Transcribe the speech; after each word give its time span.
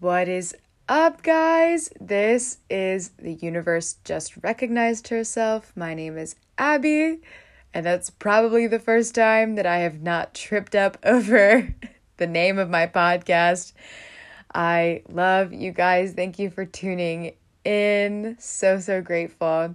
What 0.00 0.28
is 0.28 0.56
up, 0.88 1.22
guys? 1.22 1.90
This 2.00 2.56
is 2.70 3.10
The 3.18 3.34
Universe 3.34 3.98
Just 4.02 4.34
Recognized 4.42 5.08
Herself. 5.08 5.74
My 5.76 5.92
name 5.92 6.16
is 6.16 6.36
Abby, 6.56 7.20
and 7.74 7.84
that's 7.84 8.08
probably 8.08 8.66
the 8.66 8.78
first 8.78 9.14
time 9.14 9.56
that 9.56 9.66
I 9.66 9.80
have 9.80 10.00
not 10.00 10.32
tripped 10.32 10.74
up 10.74 10.96
over 11.04 11.74
the 12.16 12.26
name 12.26 12.58
of 12.58 12.70
my 12.70 12.86
podcast. 12.86 13.74
I 14.54 15.02
love 15.10 15.52
you 15.52 15.70
guys. 15.70 16.14
Thank 16.14 16.38
you 16.38 16.48
for 16.48 16.64
tuning 16.64 17.34
in. 17.66 18.36
So, 18.40 18.80
so 18.80 19.02
grateful. 19.02 19.74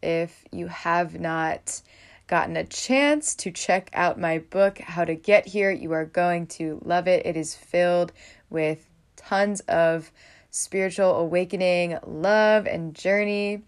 If 0.00 0.44
you 0.52 0.68
have 0.68 1.18
not 1.18 1.82
gotten 2.28 2.56
a 2.56 2.64
chance 2.64 3.34
to 3.34 3.50
check 3.50 3.90
out 3.94 4.16
my 4.16 4.38
book, 4.38 4.78
How 4.78 5.04
to 5.04 5.16
Get 5.16 5.48
Here, 5.48 5.72
you 5.72 5.90
are 5.90 6.04
going 6.04 6.46
to 6.46 6.80
love 6.84 7.08
it. 7.08 7.26
It 7.26 7.36
is 7.36 7.56
filled 7.56 8.12
with 8.48 8.88
tons 9.26 9.60
of 9.62 10.12
spiritual 10.50 11.16
awakening, 11.16 11.98
love, 12.06 12.66
and 12.66 12.94
journey, 12.94 13.62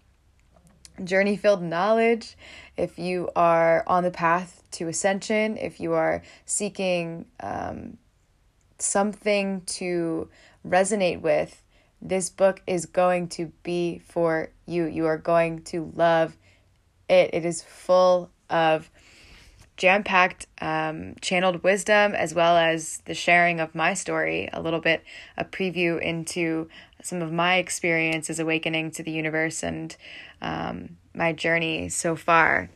journey 1.03 1.35
filled 1.35 1.61
knowledge. 1.61 2.37
If 2.77 2.97
you 2.97 3.29
are 3.35 3.83
on 3.85 4.03
the 4.03 4.11
path 4.11 4.63
to 4.71 4.87
ascension, 4.87 5.57
if 5.57 5.79
you 5.79 5.93
are 5.93 6.21
seeking 6.45 7.25
um, 7.41 7.97
something 8.77 9.61
to 9.61 10.29
resonate 10.65 11.21
with, 11.21 11.61
this 12.01 12.29
book 12.29 12.61
is 12.65 12.85
going 12.85 13.27
to 13.29 13.51
be 13.63 13.99
for 13.99 14.49
you. 14.65 14.85
You 14.85 15.05
are 15.07 15.17
going 15.17 15.63
to 15.63 15.91
love 15.95 16.37
it. 17.09 17.31
It 17.33 17.45
is 17.45 17.61
full 17.61 18.31
of 18.49 18.89
jam 19.79 20.03
packed, 20.03 20.45
um, 20.61 21.15
channeled 21.21 21.63
wisdom, 21.63 22.13
as 22.13 22.35
well 22.35 22.57
as 22.57 23.01
the 23.05 23.13
sharing 23.15 23.61
of 23.61 23.73
my 23.73 23.93
story, 23.93 24.49
a 24.51 24.61
little 24.61 24.81
bit, 24.81 25.03
a 25.37 25.45
preview 25.45 25.99
into 25.99 26.69
some 27.01 27.21
of 27.21 27.31
my 27.31 27.55
experiences 27.55 28.39
awakening 28.39 28.91
to 28.91 29.01
the 29.01 29.09
universe 29.09 29.63
and 29.63 29.95
um, 30.41 30.97
my 31.15 31.31
journey 31.31 31.87
so 31.87 32.15
far. 32.15 32.69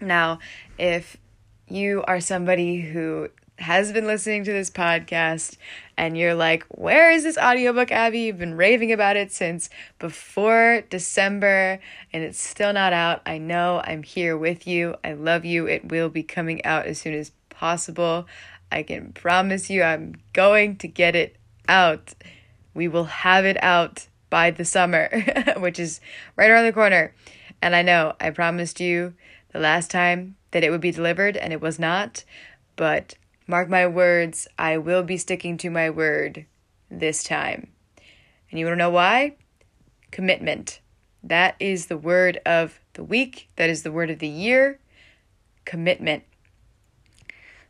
Now, 0.00 0.38
if 0.78 1.16
you 1.68 2.04
are 2.06 2.20
somebody 2.20 2.80
who 2.80 3.28
has 3.62 3.92
been 3.92 4.06
listening 4.06 4.44
to 4.44 4.52
this 4.52 4.70
podcast 4.70 5.56
and 5.96 6.18
you're 6.18 6.34
like, 6.34 6.64
where 6.68 7.10
is 7.10 7.22
this 7.22 7.38
audiobook, 7.38 7.90
Abby? 7.90 8.20
You've 8.20 8.38
been 8.38 8.56
raving 8.56 8.92
about 8.92 9.16
it 9.16 9.32
since 9.32 9.70
before 9.98 10.82
December 10.90 11.80
and 12.12 12.22
it's 12.22 12.40
still 12.40 12.72
not 12.72 12.92
out. 12.92 13.22
I 13.24 13.38
know 13.38 13.80
I'm 13.84 14.02
here 14.02 14.36
with 14.36 14.66
you. 14.66 14.96
I 15.02 15.14
love 15.14 15.44
you. 15.44 15.66
It 15.66 15.90
will 15.90 16.08
be 16.08 16.22
coming 16.22 16.64
out 16.64 16.86
as 16.86 17.00
soon 17.00 17.14
as 17.14 17.32
possible. 17.48 18.26
I 18.70 18.82
can 18.82 19.12
promise 19.12 19.70
you 19.70 19.82
I'm 19.82 20.16
going 20.32 20.76
to 20.76 20.88
get 20.88 21.14
it 21.14 21.36
out. 21.68 22.14
We 22.74 22.88
will 22.88 23.04
have 23.04 23.44
it 23.44 23.62
out 23.62 24.08
by 24.28 24.50
the 24.50 24.64
summer, 24.64 25.08
which 25.58 25.78
is 25.78 26.00
right 26.36 26.50
around 26.50 26.64
the 26.64 26.72
corner. 26.72 27.14
And 27.60 27.76
I 27.76 27.82
know 27.82 28.14
I 28.20 28.30
promised 28.30 28.80
you 28.80 29.14
the 29.52 29.60
last 29.60 29.90
time 29.90 30.36
that 30.50 30.64
it 30.64 30.70
would 30.70 30.80
be 30.80 30.90
delivered 30.90 31.36
and 31.36 31.52
it 31.52 31.60
was 31.60 31.78
not, 31.78 32.24
but 32.76 33.14
Mark 33.46 33.68
my 33.68 33.86
words, 33.86 34.46
I 34.58 34.78
will 34.78 35.02
be 35.02 35.16
sticking 35.16 35.56
to 35.58 35.70
my 35.70 35.90
word 35.90 36.46
this 36.90 37.24
time. 37.24 37.68
And 38.50 38.60
you 38.60 38.66
want 38.66 38.74
to 38.74 38.78
know 38.78 38.90
why? 38.90 39.36
Commitment. 40.10 40.80
That 41.22 41.56
is 41.58 41.86
the 41.86 41.96
word 41.96 42.40
of 42.44 42.80
the 42.94 43.04
week. 43.04 43.48
That 43.56 43.70
is 43.70 43.82
the 43.82 43.92
word 43.92 44.10
of 44.10 44.18
the 44.18 44.28
year. 44.28 44.78
Commitment. 45.64 46.24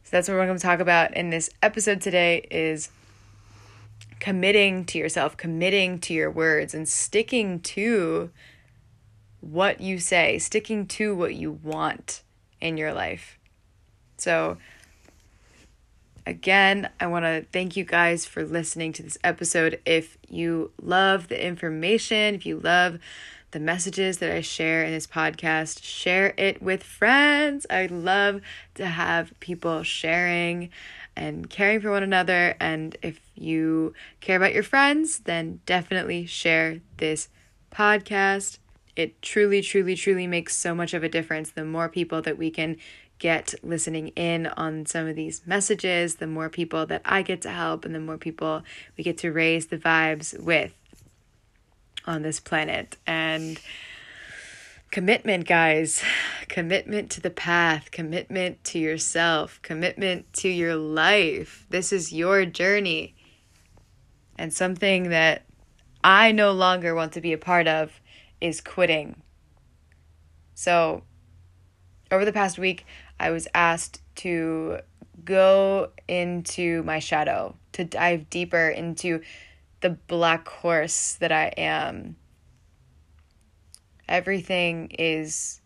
So 0.04 0.10
that's 0.10 0.28
what 0.28 0.34
we're 0.34 0.46
going 0.46 0.58
to 0.58 0.62
talk 0.62 0.80
about 0.80 1.16
in 1.16 1.30
this 1.30 1.50
episode 1.62 2.00
today 2.00 2.46
is 2.50 2.90
committing 4.20 4.84
to 4.86 4.98
yourself, 4.98 5.36
committing 5.36 5.98
to 6.00 6.14
your 6.14 6.30
words 6.30 6.74
and 6.74 6.88
sticking 6.88 7.60
to 7.60 8.30
what 9.40 9.80
you 9.80 9.98
say, 9.98 10.38
sticking 10.38 10.86
to 10.86 11.14
what 11.14 11.34
you 11.34 11.50
want 11.50 12.22
in 12.60 12.76
your 12.76 12.92
life. 12.92 13.38
So 14.16 14.58
Again, 16.24 16.88
I 17.00 17.08
want 17.08 17.24
to 17.24 17.44
thank 17.52 17.76
you 17.76 17.84
guys 17.84 18.24
for 18.26 18.44
listening 18.44 18.92
to 18.94 19.02
this 19.02 19.18
episode. 19.24 19.80
If 19.84 20.18
you 20.28 20.70
love 20.80 21.26
the 21.26 21.44
information, 21.44 22.36
if 22.36 22.46
you 22.46 22.60
love 22.60 22.98
the 23.50 23.58
messages 23.58 24.18
that 24.18 24.30
I 24.30 24.40
share 24.40 24.84
in 24.84 24.92
this 24.92 25.06
podcast, 25.06 25.82
share 25.82 26.32
it 26.38 26.62
with 26.62 26.84
friends. 26.84 27.66
I 27.68 27.86
love 27.86 28.40
to 28.74 28.86
have 28.86 29.38
people 29.40 29.82
sharing 29.82 30.70
and 31.16 31.50
caring 31.50 31.80
for 31.80 31.90
one 31.90 32.04
another. 32.04 32.54
And 32.60 32.96
if 33.02 33.20
you 33.34 33.92
care 34.20 34.36
about 34.36 34.54
your 34.54 34.62
friends, 34.62 35.20
then 35.20 35.60
definitely 35.66 36.24
share 36.26 36.80
this 36.98 37.28
podcast. 37.72 38.58
It 38.94 39.20
truly, 39.22 39.60
truly, 39.60 39.96
truly 39.96 40.28
makes 40.28 40.56
so 40.56 40.72
much 40.74 40.94
of 40.94 41.02
a 41.02 41.08
difference. 41.08 41.50
The 41.50 41.64
more 41.64 41.88
people 41.88 42.22
that 42.22 42.38
we 42.38 42.50
can 42.50 42.76
get 43.22 43.54
listening 43.62 44.08
in 44.08 44.48
on 44.48 44.84
some 44.84 45.06
of 45.06 45.14
these 45.14 45.42
messages, 45.46 46.16
the 46.16 46.26
more 46.26 46.48
people 46.48 46.86
that 46.86 47.00
I 47.04 47.22
get 47.22 47.40
to 47.42 47.50
help, 47.50 47.84
and 47.84 47.94
the 47.94 48.00
more 48.00 48.18
people 48.18 48.64
we 48.98 49.04
get 49.04 49.16
to 49.18 49.30
raise 49.30 49.68
the 49.68 49.78
vibes 49.78 50.36
with 50.42 50.74
on 52.04 52.22
this 52.22 52.40
planet. 52.40 52.96
And 53.06 53.60
commitment, 54.90 55.46
guys, 55.46 56.02
commitment 56.48 57.12
to 57.12 57.20
the 57.20 57.30
path, 57.30 57.92
commitment 57.92 58.64
to 58.64 58.80
yourself, 58.80 59.60
commitment 59.62 60.32
to 60.32 60.48
your 60.48 60.74
life. 60.74 61.64
This 61.70 61.92
is 61.92 62.12
your 62.12 62.44
journey. 62.44 63.14
And 64.36 64.52
something 64.52 65.10
that 65.10 65.44
I 66.02 66.32
no 66.32 66.50
longer 66.50 66.92
want 66.92 67.12
to 67.12 67.20
be 67.20 67.32
a 67.32 67.38
part 67.38 67.68
of 67.68 68.00
is 68.40 68.60
quitting. 68.60 69.22
So, 70.54 71.04
over 72.12 72.24
the 72.26 72.32
past 72.32 72.58
week, 72.58 72.86
I 73.18 73.30
was 73.30 73.48
asked 73.54 74.02
to 74.16 74.78
go 75.24 75.90
into 76.06 76.82
my 76.82 76.98
shadow, 76.98 77.56
to 77.72 77.84
dive 77.84 78.28
deeper 78.28 78.68
into 78.68 79.22
the 79.80 79.90
black 79.90 80.46
horse 80.46 81.14
that 81.14 81.32
I 81.32 81.46
am. 81.56 82.16
Everything 84.08 84.90
is, 84.98 85.60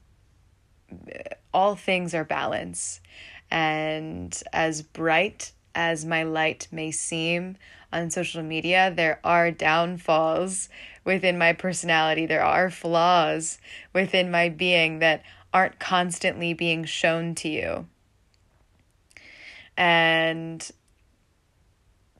all 1.52 1.74
things 1.74 2.14
are 2.14 2.24
balance. 2.24 3.00
And 3.50 4.40
as 4.52 4.82
bright 4.82 5.52
as 5.74 6.04
my 6.04 6.22
light 6.22 6.68
may 6.70 6.92
seem 6.92 7.56
on 7.92 8.10
social 8.10 8.42
media, 8.42 8.92
there 8.94 9.20
are 9.24 9.50
downfalls 9.50 10.68
within 11.04 11.38
my 11.38 11.52
personality. 11.52 12.26
There 12.26 12.44
are 12.44 12.70
flaws 12.70 13.58
within 13.92 14.30
my 14.30 14.48
being 14.48 15.00
that 15.00 15.22
aren't 15.56 15.78
constantly 15.78 16.52
being 16.52 16.84
shown 16.84 17.34
to 17.34 17.48
you. 17.48 17.86
And 19.74 20.70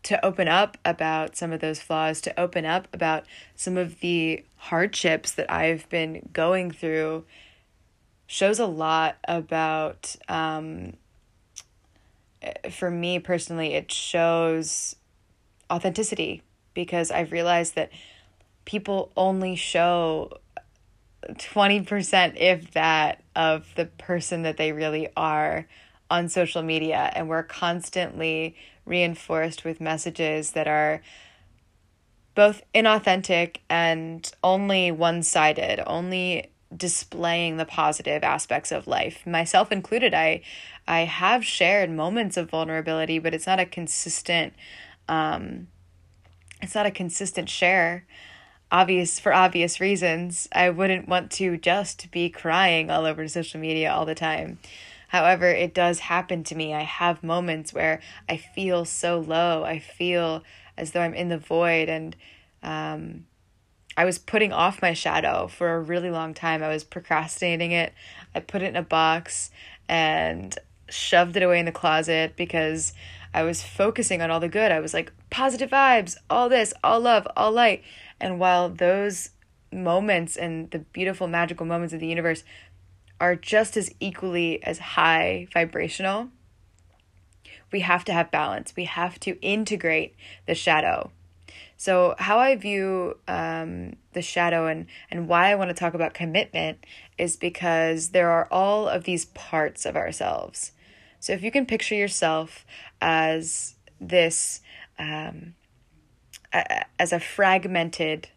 to 0.05 0.25
open 0.25 0.49
up 0.49 0.79
about 0.87 1.37
some 1.37 1.53
of 1.53 1.61
those 1.61 1.79
flaws, 1.79 2.23
to 2.23 2.41
open 2.41 2.65
up 2.65 2.89
about 2.95 3.27
some 3.55 3.77
of 3.77 4.01
the 4.01 4.43
hardships 4.57 5.33
that 5.33 5.53
I've 5.53 5.87
been 5.91 6.31
going 6.33 6.71
through, 6.71 7.27
shows 8.27 8.59
a 8.59 8.65
lot 8.65 9.19
about, 9.29 10.17
um, 10.31 10.95
for 12.71 12.91
me 12.91 13.19
personally, 13.19 13.75
it 13.75 13.93
shows 13.93 14.97
authenticity 15.71 16.41
because 16.73 17.11
I've 17.11 17.33
realized 17.33 17.75
that 17.75 17.91
people 18.65 19.13
only 19.15 19.57
show 19.57 20.39
20% 21.35 22.37
if 22.37 22.73
that 22.73 23.23
of 23.35 23.67
the 23.77 23.87
person 23.87 24.43
that 24.43 24.57
they 24.57 24.73
really 24.73 25.09
are 25.17 25.67
on 26.11 26.29
social 26.29 26.63
media. 26.63 27.11
And 27.15 27.29
we're 27.29 27.43
constantly 27.43 28.57
reinforced 28.85 29.65
with 29.65 29.81
messages 29.81 30.53
that 30.53 30.69
are 30.69 31.03
both 32.35 32.63
inauthentic 32.75 33.59
and 33.69 34.31
only 34.45 34.93
one-sided 34.93 35.83
only 35.87 36.51
displaying 36.77 37.57
the 37.57 37.65
positive 37.65 38.23
aspects 38.23 38.71
of 38.71 38.87
life. 38.87 39.27
Myself 39.27 39.73
included 39.73 40.15
i 40.15 40.43
i 40.87 41.01
have 41.01 41.45
shared 41.45 41.91
moments 41.91 42.37
of 42.37 42.51
vulnerability 42.51 43.19
but 43.19 43.35
it's 43.35 43.47
not 43.47 43.59
a 43.59 43.67
consistent 43.67 44.53
um 45.09 45.69
it's 46.63 46.75
not 46.75 46.87
a 46.87 46.91
consistent 46.91 47.49
share 47.49 48.05
obvious 48.71 49.21
for 49.21 49.33
obvious 49.33 49.81
reasons. 49.81 50.49
I 50.53 50.71
wouldn't 50.71 51.09
want 51.09 51.31
to 51.33 51.57
just 51.57 52.11
be 52.11 52.29
crying 52.29 52.91
all 52.91 53.05
over 53.05 53.27
social 53.29 53.61
media 53.61 53.93
all 53.93 54.05
the 54.05 54.15
time. 54.15 54.59
However, 55.09 55.47
it 55.47 55.73
does 55.73 56.01
happen 56.01 56.43
to 56.45 56.55
me. 56.55 56.75
I 56.75 56.83
have 56.83 57.23
moments 57.23 57.73
where 57.73 58.01
I 58.29 58.37
feel 58.37 58.85
so 58.85 59.19
low. 59.19 59.65
I 59.65 59.79
feel 59.79 60.43
as 60.77 60.91
though 60.91 61.01
I'm 61.01 61.15
in 61.15 61.29
the 61.29 61.39
void 61.39 61.89
and 61.89 62.17
um 62.63 63.27
I 63.97 64.05
was 64.05 64.19
putting 64.19 64.53
off 64.53 64.83
my 64.83 64.93
shadow 64.93 65.47
for 65.47 65.75
a 65.75 65.81
really 65.81 66.11
long 66.11 66.35
time. 66.35 66.63
I 66.63 66.69
was 66.69 66.85
procrastinating 66.85 67.73
it. 67.73 67.95
I 68.35 68.41
put 68.41 68.61
it 68.61 68.67
in 68.67 68.77
a 68.77 68.83
box 68.83 69.51
and 69.89 70.57
shoved 70.91 71.37
it 71.37 71.43
away 71.43 71.59
in 71.59 71.65
the 71.65 71.73
closet 71.73 72.37
because 72.37 72.93
I 73.33 73.43
was 73.43 73.63
focusing 73.63 74.21
on 74.21 74.31
all 74.31 74.41
the 74.41 74.49
good. 74.49 74.71
I 74.71 74.81
was 74.81 74.93
like, 74.93 75.13
positive 75.31 75.71
vibes, 75.71 76.17
all 76.29 76.49
this, 76.49 76.75
all 76.85 77.01
love, 77.01 77.27
all 77.37 77.53
light. 77.53 77.83
And 78.21 78.39
while 78.39 78.69
those 78.69 79.31
moments 79.73 80.37
and 80.37 80.71
the 80.71 80.79
beautiful, 80.79 81.27
magical 81.27 81.67
moments 81.67 81.93
of 81.93 82.01
the 82.01 82.07
universe 82.07 82.45
are 83.21 83.37
just 83.37 83.77
as 83.77 83.93
equally 84.01 84.63
as 84.63 84.79
high 84.79 85.49
vibrational, 85.53 86.29
we 87.73 87.81
have 87.81 88.05
to 88.05 88.13
have 88.13 88.31
balance. 88.31 88.75
We 88.77 88.85
have 88.85 89.19
to 89.21 89.41
integrate 89.41 90.15
the 90.47 90.55
shadow. 90.55 91.11
So, 91.79 92.15
how 92.19 92.39
I 92.39 92.57
view 92.57 93.19
um, 93.29 93.97
the 94.15 94.23
shadow 94.23 94.67
and, 94.67 94.87
and 95.11 95.29
why 95.29 95.51
I 95.51 95.57
want 95.57 95.69
to 95.69 95.75
talk 95.75 95.93
about 95.93 96.15
commitment 96.15 96.79
is 97.19 97.37
because 97.37 98.11
there 98.11 98.31
are 98.31 98.49
all 98.51 98.89
of 98.89 99.05
these 99.05 99.27
parts 99.27 99.85
of 99.85 99.95
ourselves. 99.95 100.73
So, 101.21 101.35
if 101.35 101.43
you 101.43 101.51
can 101.51 101.67
picture 101.67 101.95
yourself 101.95 102.65
as 103.01 103.75
this, 104.01 104.63
um, 104.99 105.55
as 106.99 107.13
a 107.13 107.21
fragmented 107.21 108.29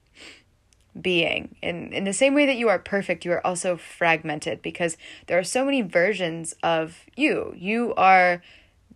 being. 1.00 1.56
In, 1.62 1.94
in 1.94 2.04
the 2.04 2.14
same 2.14 2.34
way 2.34 2.46
that 2.46 2.58
you 2.58 2.70
are 2.70 2.80
perfect, 2.80 3.26
you 3.26 3.32
are 3.32 3.46
also 3.46 3.78
fragmented 3.78 4.62
because 4.62 4.98
there 5.28 5.38
are 5.38 5.44
so 5.44 5.64
many 5.64 5.82
versions 5.82 6.56
of 6.64 7.06
you. 7.16 7.54
You 7.58 7.94
are 7.96 8.42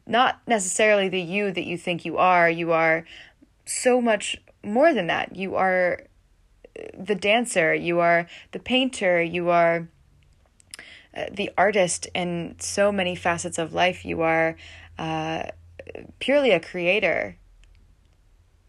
not 0.05 0.41
necessarily 0.47 1.09
the 1.09 1.21
you 1.21 1.51
that 1.51 1.65
you 1.65 1.77
think 1.77 2.05
you 2.05 2.17
are. 2.17 2.49
You 2.49 2.71
are 2.71 3.05
so 3.65 4.01
much 4.01 4.37
more 4.63 4.93
than 4.93 5.07
that. 5.07 5.35
You 5.35 5.55
are 5.55 6.03
the 6.97 7.15
dancer, 7.15 7.73
you 7.73 7.99
are 7.99 8.27
the 8.51 8.59
painter, 8.59 9.21
you 9.21 9.49
are 9.49 9.87
uh, 11.15 11.25
the 11.31 11.51
artist 11.57 12.07
in 12.15 12.55
so 12.59 12.91
many 12.91 13.15
facets 13.15 13.57
of 13.57 13.73
life. 13.73 14.03
You 14.03 14.21
are 14.21 14.55
uh, 14.97 15.43
purely 16.19 16.51
a 16.51 16.59
creator. 16.59 17.37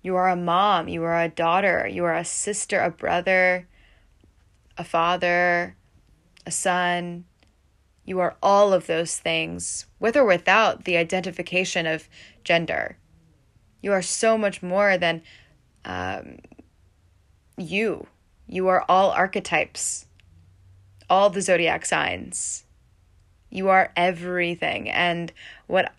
You 0.04 0.16
are 0.16 0.28
a 0.28 0.36
mom, 0.36 0.86
you 0.86 1.02
are 1.04 1.18
a 1.18 1.30
daughter, 1.30 1.88
you 1.90 2.04
are 2.04 2.14
a 2.14 2.26
sister, 2.26 2.78
a 2.78 2.90
brother, 2.90 3.66
a 4.76 4.84
father, 4.84 5.76
a 6.46 6.50
son, 6.50 7.24
you 8.04 8.20
are 8.20 8.36
all 8.42 8.74
of 8.74 8.86
those 8.86 9.16
things, 9.16 9.86
with 9.98 10.14
or 10.14 10.26
without 10.26 10.84
the 10.84 10.98
identification 10.98 11.86
of 11.86 12.10
gender. 12.44 12.98
You 13.80 13.92
are 13.92 14.02
so 14.02 14.36
much 14.36 14.62
more 14.62 14.98
than 14.98 15.22
um, 15.86 16.36
you. 17.56 18.06
You 18.46 18.68
are 18.68 18.84
all 18.90 19.10
archetypes, 19.10 20.04
all 21.08 21.30
the 21.30 21.40
zodiac 21.40 21.86
signs. 21.86 22.66
You 23.48 23.70
are 23.70 23.90
everything. 23.96 24.90
And 24.90 25.32
what 25.66 25.94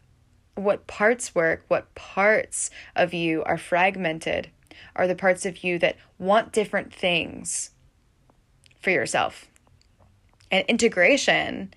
what 0.56 0.88
parts 0.88 1.36
work, 1.36 1.66
what 1.68 1.94
parts 1.96 2.70
of 2.96 3.14
you 3.14 3.44
are 3.44 3.58
fragmented, 3.58 4.50
are 4.96 5.08
the 5.08 5.16
parts 5.16 5.46
of 5.46 5.64
you 5.64 5.78
that 5.80 5.98
want 6.18 6.52
different 6.52 6.94
things 6.94 7.72
for 8.82 8.90
yourself. 8.90 9.48
And 10.52 10.66
integration 10.68 11.74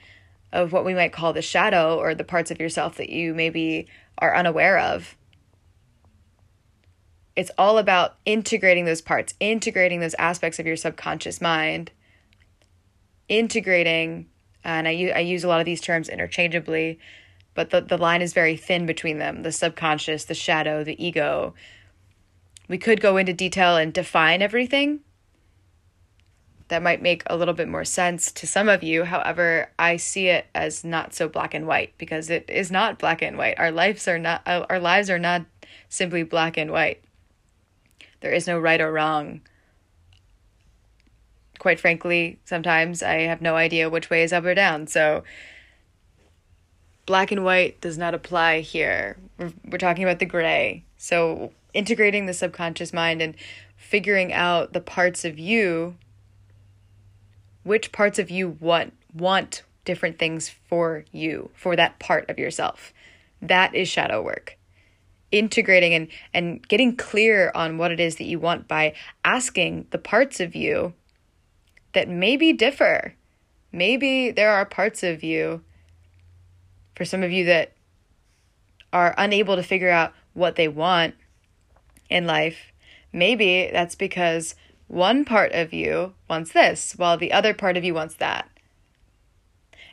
of 0.53 0.73
what 0.73 0.85
we 0.85 0.95
might 0.95 1.13
call 1.13 1.33
the 1.33 1.43
shadow 1.43 1.99
or 1.99 2.15
the 2.15 2.25
parts 2.25 2.51
of 2.51 2.61
yourself 2.61 2.97
that 2.97 3.11
you 3.11 3.35
maybe 3.35 3.89
are 4.19 4.35
unaware 4.35 4.79
of. 4.79 5.17
It's 7.37 7.51
all 7.57 7.79
about 7.79 8.17
integrating 8.25 8.85
those 8.85 9.01
parts, 9.01 9.35
integrating 9.39 10.01
those 10.01 10.15
aspects 10.15 10.59
of 10.59 10.67
your 10.67 10.77
subconscious 10.77 11.41
mind, 11.41 11.93
integrating, 13.29 14.27
and 14.65 14.89
I 14.89 15.13
I 15.15 15.21
use 15.21 15.45
a 15.45 15.49
lot 15.49 15.61
of 15.61 15.67
these 15.67 15.81
terms 15.81 16.09
interchangeably, 16.09 16.99
but 17.59 17.71
the, 17.71 17.81
the 17.81 17.99
line 17.99 18.23
is 18.23 18.35
very 18.35 18.57
thin 18.57 18.87
between 18.87 19.19
them 19.19 19.43
the 19.43 19.51
subconscious, 19.51 20.27
the 20.27 20.33
shadow, 20.33 20.85
the 20.85 21.05
ego. 21.05 21.55
We 22.69 22.79
could 22.79 23.01
go 23.01 23.17
into 23.17 23.33
detail 23.33 23.77
and 23.77 23.93
define 23.93 24.43
everything, 24.43 25.01
that 26.69 26.85
might 26.85 27.03
make 27.03 27.25
a 27.27 27.37
little 27.37 27.55
bit 27.55 27.67
more 27.67 27.85
sense 27.85 28.31
to 28.31 28.47
some 28.47 28.69
of 28.69 28.85
you. 28.85 29.03
However, 29.03 29.73
I 29.77 29.97
see 29.97 30.29
it 30.29 30.47
as 30.55 30.85
not 30.85 31.15
so 31.15 31.29
black 31.29 31.53
and 31.53 31.67
white 31.67 31.95
because 31.99 32.31
it 32.31 32.49
is 32.49 32.71
not 32.71 33.01
black 33.01 33.23
and 33.23 33.37
white. 33.37 33.59
Our 33.59 33.73
lives 33.73 34.07
are 34.07 34.21
not 34.21 34.43
uh, 34.47 34.65
our 34.71 34.79
lives 34.79 35.11
are 35.11 35.19
not 35.19 35.45
simply 35.89 36.23
black 36.23 36.57
and 36.57 36.71
white. 36.71 37.03
There 38.21 38.33
is 38.33 38.47
no 38.47 38.57
right 38.61 38.81
or 38.81 38.93
wrong. 38.93 39.41
Quite 41.59 41.81
frankly, 41.81 42.39
sometimes 42.45 43.03
I 43.03 43.23
have 43.23 43.43
no 43.43 43.57
idea 43.57 43.91
which 43.91 44.11
way 44.11 44.23
is 44.23 44.33
up 44.33 44.45
or 44.45 44.55
down. 44.55 44.87
So 44.87 45.25
black 47.09 47.33
and 47.33 47.43
white 47.43 47.81
does 47.81 47.97
not 47.97 48.13
apply 48.13 48.61
here. 48.61 49.17
We're, 49.39 49.55
we're 49.65 49.79
talking 49.79 50.05
about 50.05 50.19
the 50.19 50.27
gray. 50.27 50.85
So 50.99 51.53
integrating 51.73 52.27
the 52.27 52.35
subconscious 52.35 52.93
mind 52.93 53.23
and 53.23 53.35
figuring 53.77 54.31
out 54.31 54.75
the 54.75 54.81
parts 54.83 55.25
of 55.25 55.39
you 55.39 55.97
which 57.63 57.93
parts 57.93 58.19
of 58.19 58.31
you 58.31 58.57
want 58.61 58.93
want 59.15 59.63
different 59.87 60.19
things 60.19 60.51
for 60.51 61.05
you, 61.11 61.51
for 61.55 61.77
that 61.77 61.99
part 61.99 62.29
of 62.29 62.39
yourself. 62.39 62.93
That 63.41 63.75
is 63.75 63.89
shadow 63.89 64.23
work. 64.23 64.59
Integrating 65.33 65.95
and, 65.95 66.09
and 66.35 66.67
getting 66.69 66.95
clear 66.95 67.51
on 67.55 67.79
what 67.79 67.91
it 67.91 68.01
is 68.01 68.17
that 68.17 68.25
you 68.25 68.39
want 68.39 68.69
by 68.69 68.95
asking 69.25 69.87
the 69.91 69.99
parts 69.99 70.41
of 70.41 70.55
you 70.55 70.93
that 71.95 72.09
maybe 72.09 72.53
differ. 72.53 73.15
Maybe 73.73 74.31
there 74.31 74.51
are 74.51 74.67
parts 74.67 75.03
of 75.03 75.23
you, 75.23 75.63
for 76.99 77.07
some 77.07 77.23
of 77.23 77.33
you, 77.33 77.47
that 77.47 77.73
are 78.93 79.15
unable 79.17 79.57
to 79.57 79.63
figure 79.63 79.89
out 79.89 80.13
what 80.35 80.57
they 80.57 80.69
want 80.69 81.15
in 82.11 82.27
life. 82.27 82.73
Maybe 83.13 83.71
that's 83.73 83.95
because 83.95 84.55
one 84.89 85.25
part 85.25 85.53
of 85.53 85.73
you 85.73 86.15
wants 86.29 86.53
this, 86.53 86.95
while 86.97 87.17
the 87.17 87.33
other 87.33 87.55
part 87.55 87.77
of 87.77 87.85
you 87.85 87.95
wants 87.95 88.17
that. 88.17 88.51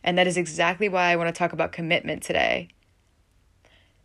And 0.04 0.18
that 0.18 0.28
is 0.28 0.38
exactly 0.38 0.90
why 0.90 1.12
I 1.12 1.16
want 1.16 1.34
to 1.34 1.38
talk 1.38 1.54
about 1.54 1.72
commitment 1.72 2.24
today. 2.24 2.70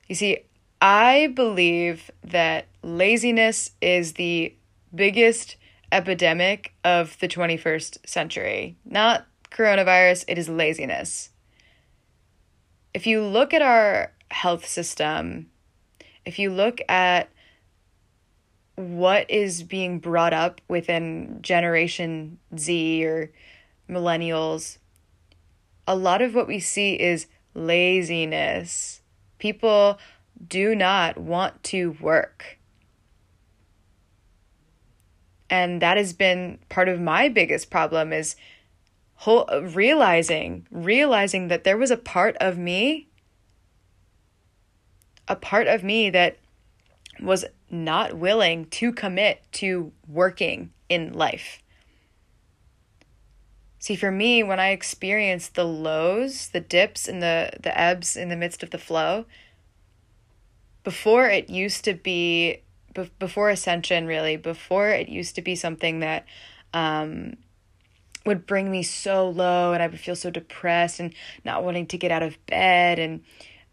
You 0.08 0.14
see, 0.14 0.38
I 0.80 1.32
believe 1.34 2.10
that 2.24 2.66
laziness 2.82 3.72
is 3.80 4.14
the 4.14 4.54
biggest 4.94 5.56
epidemic 5.92 6.72
of 6.84 7.18
the 7.20 7.28
21st 7.28 8.06
century. 8.06 8.76
Not 8.84 9.26
coronavirus, 9.50 10.24
it 10.26 10.38
is 10.38 10.48
laziness. 10.48 11.30
If 12.92 13.06
you 13.06 13.22
look 13.22 13.54
at 13.54 13.62
our 13.62 14.12
health 14.30 14.66
system, 14.66 15.50
if 16.24 16.38
you 16.38 16.50
look 16.50 16.80
at 16.88 17.30
what 18.76 19.30
is 19.30 19.62
being 19.62 19.98
brought 19.98 20.32
up 20.32 20.60
within 20.68 21.38
Generation 21.42 22.38
Z 22.56 23.04
or 23.04 23.30
millennials, 23.88 24.78
a 25.86 25.94
lot 25.94 26.22
of 26.22 26.34
what 26.34 26.48
we 26.48 26.60
see 26.60 26.94
is 26.94 27.26
laziness. 27.54 29.02
People 29.38 29.98
do 30.46 30.74
not 30.74 31.18
want 31.18 31.62
to 31.64 31.92
work. 32.00 32.58
And 35.48 35.82
that 35.82 35.96
has 35.96 36.12
been 36.12 36.58
part 36.68 36.88
of 36.88 37.00
my 37.00 37.28
biggest 37.28 37.70
problem 37.70 38.12
is 38.12 38.36
whole, 39.20 39.46
realizing 39.74 40.66
realizing 40.70 41.48
that 41.48 41.64
there 41.64 41.76
was 41.76 41.90
a 41.90 41.96
part 41.96 42.36
of 42.38 42.56
me 42.56 43.06
a 45.28 45.36
part 45.36 45.66
of 45.66 45.84
me 45.84 46.08
that 46.10 46.38
was 47.20 47.44
not 47.70 48.14
willing 48.14 48.64
to 48.64 48.92
commit 48.92 49.42
to 49.52 49.92
working 50.08 50.72
in 50.88 51.12
life. 51.12 51.62
See, 53.78 53.94
for 53.94 54.10
me, 54.10 54.42
when 54.42 54.58
I 54.58 54.70
experienced 54.70 55.54
the 55.54 55.64
lows, 55.64 56.48
the 56.48 56.60
dips, 56.60 57.06
and 57.06 57.22
the, 57.22 57.50
the 57.60 57.78
ebbs 57.78 58.16
in 58.16 58.28
the 58.28 58.36
midst 58.36 58.62
of 58.62 58.70
the 58.70 58.78
flow, 58.78 59.26
before 60.82 61.28
it 61.28 61.48
used 61.48 61.84
to 61.84 61.94
be, 61.94 62.62
before 63.18 63.50
ascension, 63.50 64.06
really, 64.06 64.36
before 64.36 64.88
it 64.88 65.08
used 65.08 65.34
to 65.36 65.42
be 65.42 65.54
something 65.54 66.00
that 66.00 66.26
um, 66.74 67.36
would 68.26 68.46
bring 68.46 68.70
me 68.70 68.82
so 68.82 69.28
low 69.28 69.72
and 69.72 69.82
I 69.82 69.86
would 69.86 70.00
feel 70.00 70.16
so 70.16 70.30
depressed 70.30 71.00
and 71.00 71.14
not 71.44 71.64
wanting 71.64 71.86
to 71.86 71.98
get 71.98 72.10
out 72.10 72.22
of 72.22 72.44
bed. 72.46 72.98
And 72.98 73.22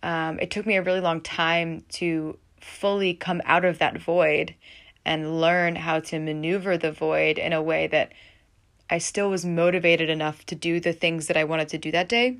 um, 0.04 0.39
it 0.39 0.51
took 0.51 0.66
me 0.66 0.75
a 0.75 0.82
really 0.82 1.01
long 1.01 1.22
time 1.22 1.84
to 1.94 2.38
fully 2.62 3.13
come 3.13 3.42
out 3.46 3.66
of 3.66 3.80
that 3.80 3.98
void 3.98 4.56
and 5.06 5.39
learn 5.39 5.75
how 5.75 6.00
to 6.00 6.20
maneuver 6.20 6.77
the 6.77 6.92
void 6.92 7.38
in 7.38 7.54
a 7.54 7.62
way 7.62 7.88
that 7.88 8.12
I 8.89 8.98
still 9.00 9.30
was 9.30 9.46
motivated 9.46 10.10
enough 10.10 10.46
to 10.48 10.56
do 10.56 10.80
the 10.80 10.94
things 10.94 11.27
that 11.27 11.38
I 11.38 11.44
wanted 11.44 11.70
to 11.70 11.77
do 11.77 11.92
that 11.92 12.10
day. 12.10 12.38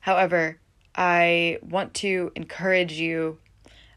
However, 0.00 0.58
I 0.94 1.58
want 1.62 1.94
to 1.94 2.30
encourage 2.34 2.92
you 2.92 3.38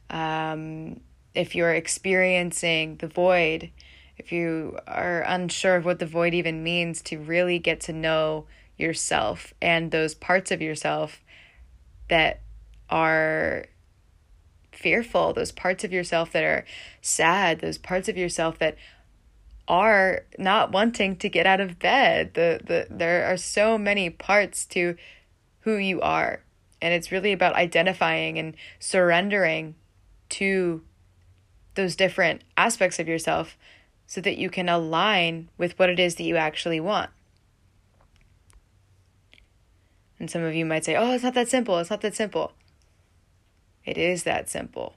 um, 0.10 1.00
if 1.36 1.56
you're 1.56 1.74
experiencing 1.74 2.98
the 2.98 3.08
void, 3.08 3.72
if 4.18 4.32
you 4.32 4.78
are 4.88 5.22
unsure 5.22 5.76
of 5.76 5.86
what 5.86 6.00
the 6.00 6.06
void 6.06 6.34
even 6.34 6.64
means, 6.64 7.02
to 7.04 7.20
really 7.20 7.60
get 7.60 7.80
to 7.82 7.94
know 7.94 8.46
yourself 8.78 9.54
and 9.62 9.92
those 9.92 10.16
parts 10.16 10.52
of 10.52 10.62
yourself 10.62 11.22
that 12.10 12.42
are 12.90 13.66
fearful, 14.72 15.34
those 15.34 15.52
parts 15.52 15.84
of 15.84 15.92
yourself 15.92 16.32
that 16.32 16.44
are 16.44 16.66
sad, 17.02 17.60
those 17.60 17.78
parts 17.78 18.08
of 18.08 18.18
yourself 18.18 18.60
that 18.60 18.78
are 19.68 20.24
not 20.38 20.72
wanting 20.72 21.16
to 21.18 21.30
get 21.30 21.46
out 21.46 21.60
of 21.60 21.80
bed. 21.80 22.34
The 22.34 22.62
the 22.64 22.88
there 22.90 23.26
are 23.26 23.38
so 23.38 23.78
many 23.78 24.10
parts 24.10 24.66
to 24.68 24.96
who 25.62 25.76
you 25.76 26.00
are. 26.02 26.42
And 26.82 26.94
it's 26.94 27.12
really 27.12 27.34
about 27.34 27.56
identifying 27.56 28.38
and 28.38 28.56
surrendering 28.80 29.76
to 30.30 30.84
those 31.76 31.96
different 31.96 32.44
aspects 32.56 33.00
of 33.00 33.08
yourself 33.08 33.58
so 34.08 34.22
that 34.22 34.38
you 34.38 34.50
can 34.50 34.70
align 34.70 35.50
with 35.58 35.78
what 35.78 35.90
it 35.90 36.00
is 36.00 36.16
that 36.16 36.24
you 36.24 36.38
actually 36.38 36.80
want. 36.80 37.12
And 40.20 40.32
some 40.32 40.42
of 40.42 40.56
you 40.56 40.66
might 40.66 40.86
say, 40.86 40.96
oh, 40.96 41.12
it's 41.12 41.24
not 41.24 41.36
that 41.36 41.50
simple. 41.50 41.78
It's 41.78 41.90
not 41.90 42.02
that 42.02 42.16
simple. 42.16 42.54
It 43.86 43.98
is 43.98 44.24
that 44.24 44.50
simple. 44.50 44.96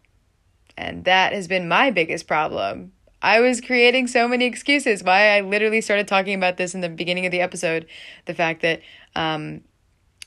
And 0.76 1.04
that 1.04 1.32
has 1.32 1.46
been 1.46 1.68
my 1.68 1.90
biggest 1.90 2.26
problem. 2.26 2.92
I 3.20 3.40
was 3.40 3.60
creating 3.60 4.06
so 4.06 4.26
many 4.26 4.46
excuses. 4.46 5.02
Why 5.02 5.36
I 5.36 5.40
literally 5.40 5.82
started 5.82 6.08
talking 6.08 6.34
about 6.34 6.56
this 6.56 6.74
in 6.74 6.80
the 6.80 6.88
beginning 6.88 7.26
of 7.26 7.32
the 7.32 7.42
episode 7.42 7.86
the 8.24 8.32
fact 8.32 8.62
that 8.62 8.80
um, 9.14 9.62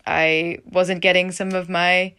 I 0.06 0.60
wasn't 0.66 1.02
getting 1.02 1.32
some 1.32 1.54
of 1.54 1.70
my 1.70 2.14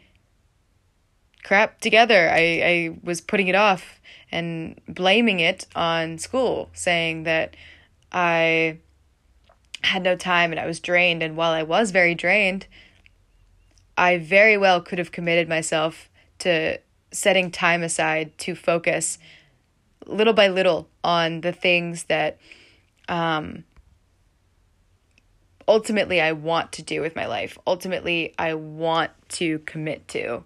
crap 1.44 1.80
together. 1.80 2.28
I, 2.28 2.38
I 2.38 2.98
was 3.04 3.20
putting 3.20 3.46
it 3.46 3.54
off 3.54 4.00
and 4.34 4.80
blaming 4.88 5.38
it 5.38 5.66
on 5.76 6.18
school, 6.18 6.68
saying 6.72 7.22
that 7.22 7.54
I 8.10 8.78
had 9.82 10.02
no 10.02 10.16
time 10.16 10.50
and 10.50 10.60
I 10.60 10.66
was 10.66 10.80
drained. 10.80 11.22
And 11.22 11.36
while 11.36 11.52
I 11.52 11.62
was 11.62 11.92
very 11.92 12.16
drained, 12.16 12.66
I 13.96 14.18
very 14.18 14.58
well 14.58 14.80
could 14.80 14.98
have 14.98 15.12
committed 15.12 15.48
myself 15.48 16.10
to 16.40 16.78
setting 17.12 17.52
time 17.52 17.84
aside 17.84 18.36
to 18.38 18.56
focus 18.56 19.18
little 20.04 20.34
by 20.34 20.48
little 20.48 20.88
on 21.04 21.40
the 21.42 21.52
things 21.52 22.04
that 22.04 22.38
um, 23.08 23.62
ultimately 25.68 26.20
I 26.20 26.32
want 26.32 26.72
to 26.72 26.82
do 26.82 27.00
with 27.00 27.14
my 27.14 27.26
life. 27.26 27.56
Ultimately, 27.66 28.34
I 28.36 28.54
want 28.54 29.12
to 29.30 29.60
commit 29.60 30.08
to. 30.08 30.44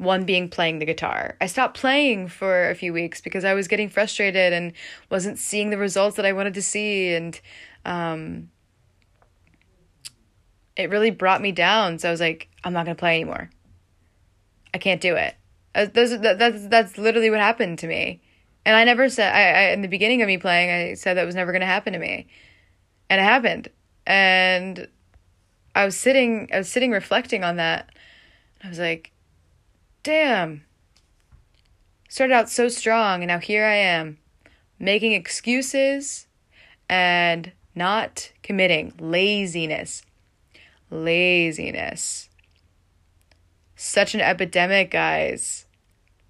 One 0.00 0.24
being 0.24 0.48
playing 0.48 0.78
the 0.78 0.86
guitar. 0.86 1.36
I 1.42 1.46
stopped 1.46 1.78
playing 1.78 2.28
for 2.28 2.70
a 2.70 2.74
few 2.74 2.92
weeks 2.92 3.20
because 3.20 3.44
I 3.44 3.52
was 3.52 3.68
getting 3.68 3.90
frustrated 3.90 4.52
and 4.54 4.72
wasn't 5.10 5.38
seeing 5.38 5.68
the 5.68 5.76
results 5.76 6.16
that 6.16 6.24
I 6.24 6.32
wanted 6.32 6.54
to 6.54 6.62
see. 6.62 7.12
And 7.12 7.38
um, 7.84 8.50
it 10.74 10.88
really 10.88 11.10
brought 11.10 11.42
me 11.42 11.52
down. 11.52 11.98
So 11.98 12.08
I 12.08 12.10
was 12.10 12.20
like, 12.20 12.48
I'm 12.64 12.72
not 12.72 12.86
going 12.86 12.96
to 12.96 13.00
play 13.00 13.16
anymore. 13.16 13.50
I 14.72 14.78
can't 14.78 15.02
do 15.02 15.16
it. 15.16 15.34
Uh, 15.74 15.86
those, 15.92 16.18
that, 16.18 16.38
that's, 16.38 16.66
that's 16.68 16.96
literally 16.96 17.28
what 17.28 17.40
happened 17.40 17.78
to 17.80 17.86
me. 17.86 18.22
And 18.64 18.74
I 18.74 18.84
never 18.84 19.10
said, 19.10 19.34
I, 19.34 19.42
I 19.42 19.72
in 19.72 19.82
the 19.82 19.88
beginning 19.88 20.22
of 20.22 20.28
me 20.28 20.38
playing, 20.38 20.70
I 20.70 20.94
said 20.94 21.18
that 21.18 21.26
was 21.26 21.34
never 21.34 21.52
going 21.52 21.60
to 21.60 21.66
happen 21.66 21.92
to 21.92 21.98
me. 21.98 22.26
And 23.10 23.20
it 23.20 23.24
happened. 23.24 23.68
And 24.06 24.88
I 25.74 25.84
was 25.84 25.94
sitting, 25.94 26.48
I 26.52 26.58
was 26.58 26.70
sitting 26.70 26.90
reflecting 26.90 27.44
on 27.44 27.56
that. 27.56 27.90
I 28.64 28.68
was 28.68 28.78
like, 28.78 29.12
damn. 30.02 30.64
Started 32.08 32.34
out 32.34 32.48
so 32.48 32.68
strong, 32.68 33.22
and 33.22 33.28
now 33.28 33.38
here 33.38 33.64
I 33.64 33.76
am 33.76 34.18
making 34.78 35.12
excuses 35.12 36.26
and 36.88 37.52
not 37.74 38.32
committing. 38.42 38.92
Laziness. 38.98 40.02
Laziness. 40.90 42.28
Such 43.76 44.14
an 44.14 44.20
epidemic, 44.20 44.90
guys. 44.90 45.66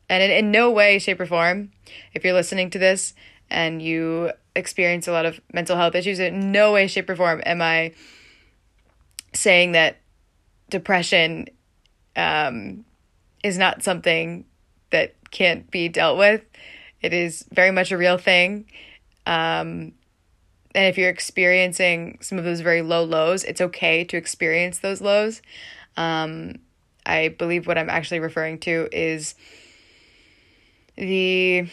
And 0.09 0.23
in, 0.23 0.31
in 0.31 0.50
no 0.50 0.71
way, 0.71 0.99
shape, 0.99 1.21
or 1.21 1.27
form, 1.27 1.71
if 2.12 2.25
you're 2.25 2.35
listening 2.35 2.71
to 2.71 2.79
this 2.79 3.15
and 3.49 3.81
you 3.81 4.33
experience 4.55 5.09
a 5.09 5.12
lot 5.12 5.25
of 5.25 5.41
mental 5.53 5.77
health 5.77 5.95
issues, 5.95 6.19
in 6.19 6.53
no 6.53 6.73
way, 6.73 6.87
shape, 6.87 7.09
or 7.09 7.17
form 7.17 7.41
am 7.47 7.62
I 7.62 7.93
saying 9.33 9.73
that 9.73 9.99
depression 10.69 11.47
um, 12.17 12.85
is 13.42 13.59
not 13.59 13.82
something 13.82 14.44
that 14.90 15.14
can't 15.30 15.70
be 15.70 15.88
dealt 15.88 16.18
with. 16.18 16.42
It 17.00 17.12
is 17.12 17.44
very 17.52 17.70
much 17.70 17.92
a 17.92 17.97
real 17.97 18.18
thing. 18.18 18.66
Um, 19.26 19.92
and 20.75 20.87
if 20.87 20.99
you're 20.99 21.11
experiencing 21.11 22.18
some 22.20 22.38
of 22.38 22.44
those 22.44 22.61
very 22.61 22.82
low 22.82 23.04
lows, 23.04 23.44
it's 23.44 23.61
okay 23.61 24.04
to 24.04 24.16
experience 24.16 24.78
those 24.78 25.00
lows. 25.00 25.42
Um, 25.97 26.56
I 27.04 27.28
believe 27.28 27.66
what 27.66 27.78
I'm 27.78 27.90
actually 27.90 28.20
referring 28.20 28.59
to 28.61 28.88
is 28.92 29.35
the 30.97 31.68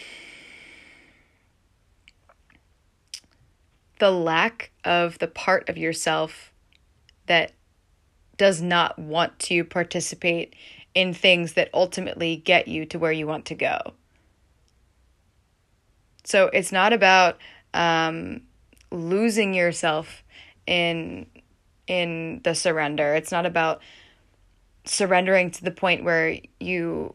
the 4.00 4.12
lack 4.12 4.72
of 4.84 5.18
the 5.20 5.28
part 5.28 5.70
of 5.70 5.78
yourself 5.78 6.54
that 7.26 7.52
does 8.38 8.62
not 8.62 8.98
want 9.00 9.38
to 9.40 9.64
participate 9.64 10.56
in 10.98 11.14
things 11.14 11.54
that 11.54 11.70
ultimately 11.76 12.38
get 12.38 12.68
you 12.68 12.84
to 12.84 12.98
where 12.98 13.12
you 13.12 13.28
want 13.28 13.46
to 13.46 13.54
go. 13.54 13.78
So 16.24 16.48
it's 16.48 16.72
not 16.72 16.92
about 16.92 17.38
um, 17.76 18.42
losing 18.90 19.54
yourself 19.54 20.24
in 20.66 21.28
in 21.86 22.42
the 22.44 22.56
surrender. 22.56 23.14
It's 23.14 23.32
not 23.32 23.46
about 23.46 23.80
surrendering 24.86 25.52
to 25.52 25.64
the 25.64 25.70
point 25.70 26.04
where 26.04 26.40
you 26.60 27.14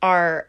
are 0.00 0.48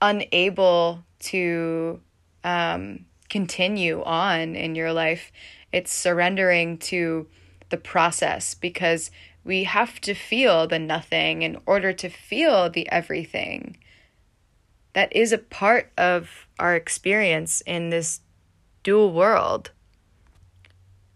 unable 0.00 1.02
to 1.18 2.00
um, 2.44 3.06
continue 3.28 4.04
on 4.04 4.54
in 4.54 4.76
your 4.76 4.92
life. 4.92 5.32
It's 5.72 5.92
surrendering 5.92 6.78
to 6.78 7.26
the 7.70 7.76
process 7.76 8.54
because 8.54 9.10
we 9.46 9.62
have 9.62 10.00
to 10.00 10.12
feel 10.12 10.66
the 10.66 10.78
nothing 10.78 11.42
in 11.42 11.56
order 11.66 11.92
to 11.92 12.08
feel 12.08 12.68
the 12.68 12.90
everything. 12.90 13.76
That 14.92 15.14
is 15.14 15.32
a 15.32 15.38
part 15.38 15.92
of 15.96 16.46
our 16.58 16.74
experience 16.74 17.60
in 17.60 17.90
this 17.90 18.20
dual 18.82 19.12
world. 19.12 19.70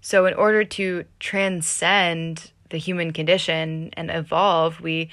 So, 0.01 0.27
in 0.27 0.35
order 0.35 0.65
to 0.65 1.05
transcend 1.19 2.53
the 2.71 2.79
human 2.79 3.13
condition 3.13 3.91
and 3.95 4.11
evolve, 4.11 4.81
we 4.81 5.11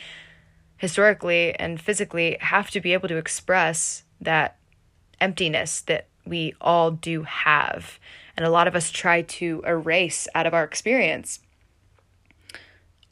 historically 0.78 1.56
and 1.56 1.82
physically 1.82 2.38
have 2.40 2.70
to 2.70 2.80
be 2.80 2.94
able 2.94 3.08
to 3.08 3.18
express 3.18 4.04
that 4.22 4.58
emptiness 5.20 5.82
that 5.82 6.08
we 6.24 6.54
all 6.62 6.92
do 6.92 7.24
have. 7.24 8.00
And 8.36 8.46
a 8.46 8.52
lot 8.52 8.68
of 8.68 8.76
us 8.76 8.92
try 8.92 9.24
to 9.24 9.64
erase 9.66 10.28
out 10.36 10.46
of 10.46 10.54
our 10.54 10.64
experience. 10.64 11.40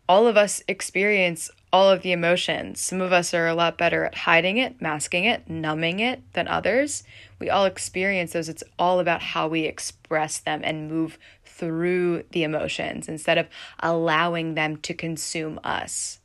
All 0.07 0.27
of 0.27 0.37
us 0.37 0.61
experience 0.67 1.49
all 1.73 1.89
of 1.89 2.03
the 2.03 2.11
emotions. 2.11 2.79
Some 2.79 3.01
of 3.01 3.11
us 3.11 3.33
are 3.33 3.47
a 3.47 3.55
lot 3.55 3.77
better 3.77 4.05
at 4.05 4.15
hiding 4.15 4.57
it, 4.57 4.79
masking 4.81 5.25
it, 5.25 5.49
numbing 5.49 5.99
it 5.99 6.21
than 6.33 6.47
others. 6.47 7.03
We 7.39 7.49
all 7.49 7.65
experience 7.65 8.33
those. 8.33 8.47
It's 8.47 8.63
all 8.77 8.99
about 8.99 9.21
how 9.21 9.47
we 9.47 9.61
express 9.61 10.39
them 10.39 10.61
and 10.63 10.89
move 10.89 11.17
through 11.43 12.23
the 12.31 12.43
emotions 12.43 13.09
instead 13.09 13.37
of 13.37 13.47
allowing 13.79 14.53
them 14.53 14.77
to 14.77 14.93
consume 14.93 15.59
us. 15.63 16.19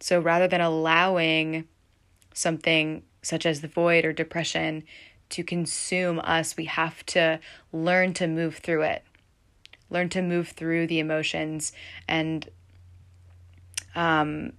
So 0.00 0.18
rather 0.18 0.48
than 0.48 0.60
allowing 0.60 1.68
something 2.32 3.02
such 3.22 3.44
as 3.44 3.60
the 3.60 3.68
void 3.68 4.04
or 4.04 4.12
depression 4.12 4.84
to 5.28 5.44
consume 5.44 6.18
us, 6.20 6.56
we 6.56 6.64
have 6.64 7.04
to 7.06 7.38
learn 7.72 8.14
to 8.14 8.26
move 8.26 8.56
through 8.56 8.82
it, 8.82 9.04
learn 9.90 10.08
to 10.10 10.22
move 10.22 10.48
through 10.48 10.86
the 10.86 10.98
emotions 10.98 11.72
and 12.08 12.48
um, 13.94 14.52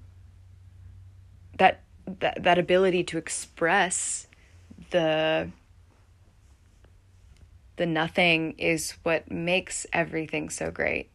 that 1.58 1.82
that 2.20 2.44
that 2.44 2.60
ability 2.60 3.04
to 3.06 3.18
express 3.18 4.28
the 4.92 5.50
the 7.78 7.86
nothing 7.86 8.54
is 8.58 8.92
what 9.04 9.32
makes 9.32 9.88
everything 9.94 10.50
so 10.50 10.70
great. 10.70 11.10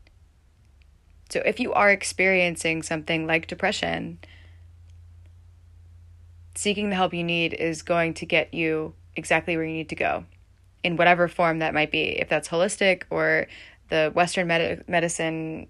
So 1.28 1.40
if 1.44 1.61
you 1.61 1.73
are 1.73 1.90
experiencing 1.90 2.82
something 2.82 3.26
like 3.26 3.46
depression, 3.46 4.18
seeking 6.54 6.90
the 6.90 6.96
help 6.96 7.12
you 7.12 7.25
need 7.25 7.52
is 7.52 7.82
going 7.82 8.14
to 8.14 8.26
get 8.26 8.54
you 8.54 8.94
exactly 9.14 9.56
where 9.56 9.66
you 9.66 9.73
need 9.73 9.88
to 9.90 9.96
go 9.96 10.25
in 10.82 10.96
whatever 10.96 11.26
form 11.28 11.58
that 11.58 11.75
might 11.75 11.90
be, 11.90 12.18
if 12.20 12.28
that's 12.28 12.49
holistic 12.49 13.02
or 13.11 13.46
the 13.88 14.10
Western 14.14 14.46
med- 14.46 14.88
medicine 14.88 15.68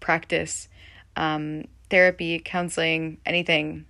practice 0.00 0.68
um, 1.16 1.64
therapy, 1.90 2.40
counseling, 2.44 3.18
anything. 3.24 3.86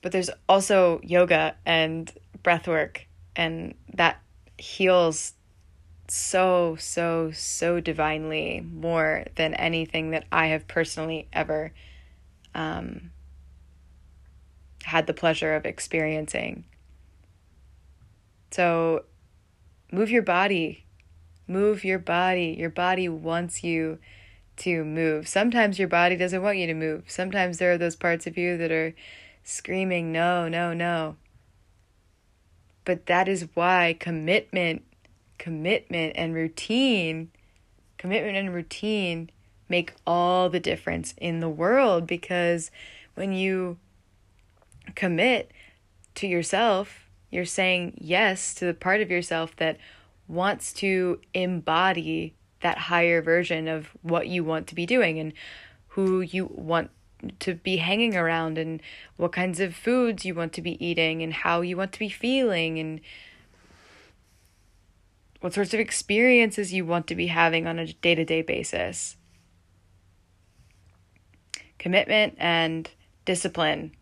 But 0.00 0.12
there's 0.12 0.30
also 0.48 1.00
yoga 1.02 1.54
and 1.64 2.12
breath 2.42 2.66
work, 2.66 3.06
and 3.36 3.74
that 3.94 4.20
heals 4.58 5.34
so, 6.08 6.76
so, 6.78 7.30
so 7.30 7.80
divinely 7.80 8.60
more 8.60 9.24
than 9.36 9.54
anything 9.54 10.10
that 10.10 10.24
I 10.30 10.48
have 10.48 10.68
personally 10.68 11.28
ever 11.32 11.72
um, 12.54 13.12
had 14.84 15.06
the 15.06 15.14
pleasure 15.14 15.54
of 15.54 15.64
experiencing. 15.64 16.64
So, 18.50 19.04
move 19.92 20.10
your 20.10 20.22
body. 20.22 20.84
Move 21.46 21.84
your 21.84 21.98
body. 21.98 22.56
Your 22.58 22.70
body 22.70 23.08
wants 23.08 23.62
you 23.62 23.98
to 24.56 24.84
move. 24.84 25.28
Sometimes 25.28 25.78
your 25.78 25.88
body 25.88 26.16
doesn't 26.16 26.42
want 26.42 26.58
you 26.58 26.66
to 26.66 26.74
move. 26.74 27.04
Sometimes 27.06 27.58
there 27.58 27.72
are 27.72 27.78
those 27.78 27.96
parts 27.96 28.26
of 28.26 28.36
you 28.36 28.56
that 28.56 28.72
are 28.72 28.94
screaming, 29.44 30.12
no, 30.12 30.48
no, 30.48 30.72
no. 30.72 31.16
But 32.84 33.06
that 33.06 33.28
is 33.28 33.48
why 33.54 33.96
commitment, 33.98 34.82
commitment 35.38 36.14
and 36.16 36.34
routine, 36.34 37.30
commitment 37.98 38.36
and 38.36 38.52
routine 38.52 39.30
make 39.68 39.94
all 40.06 40.50
the 40.50 40.60
difference 40.60 41.14
in 41.16 41.40
the 41.40 41.48
world 41.48 42.06
because 42.06 42.70
when 43.14 43.32
you 43.32 43.78
commit 44.94 45.50
to 46.16 46.26
yourself, 46.26 47.08
you're 47.32 47.44
saying 47.46 47.94
yes 47.96 48.54
to 48.54 48.66
the 48.66 48.74
part 48.74 49.00
of 49.00 49.10
yourself 49.10 49.56
that 49.56 49.78
wants 50.28 50.72
to 50.74 51.18
embody 51.34 52.34
that 52.60 52.78
higher 52.78 53.20
version 53.20 53.66
of 53.66 53.88
what 54.02 54.28
you 54.28 54.44
want 54.44 54.68
to 54.68 54.74
be 54.74 54.86
doing 54.86 55.18
and 55.18 55.32
who 55.88 56.20
you 56.20 56.46
want 56.52 56.90
to 57.40 57.54
be 57.54 57.78
hanging 57.78 58.16
around 58.16 58.58
and 58.58 58.82
what 59.16 59.32
kinds 59.32 59.60
of 59.60 59.74
foods 59.74 60.24
you 60.24 60.34
want 60.34 60.52
to 60.52 60.62
be 60.62 60.84
eating 60.84 61.22
and 61.22 61.32
how 61.32 61.62
you 61.62 61.76
want 61.76 61.92
to 61.92 61.98
be 61.98 62.08
feeling 62.08 62.78
and 62.78 63.00
what 65.40 65.54
sorts 65.54 65.74
of 65.74 65.80
experiences 65.80 66.72
you 66.72 66.84
want 66.84 67.06
to 67.06 67.14
be 67.14 67.28
having 67.28 67.66
on 67.66 67.78
a 67.78 67.92
day 67.94 68.14
to 68.14 68.24
day 68.24 68.42
basis. 68.42 69.16
Commitment 71.78 72.34
and 72.38 72.90
discipline. 73.24 73.92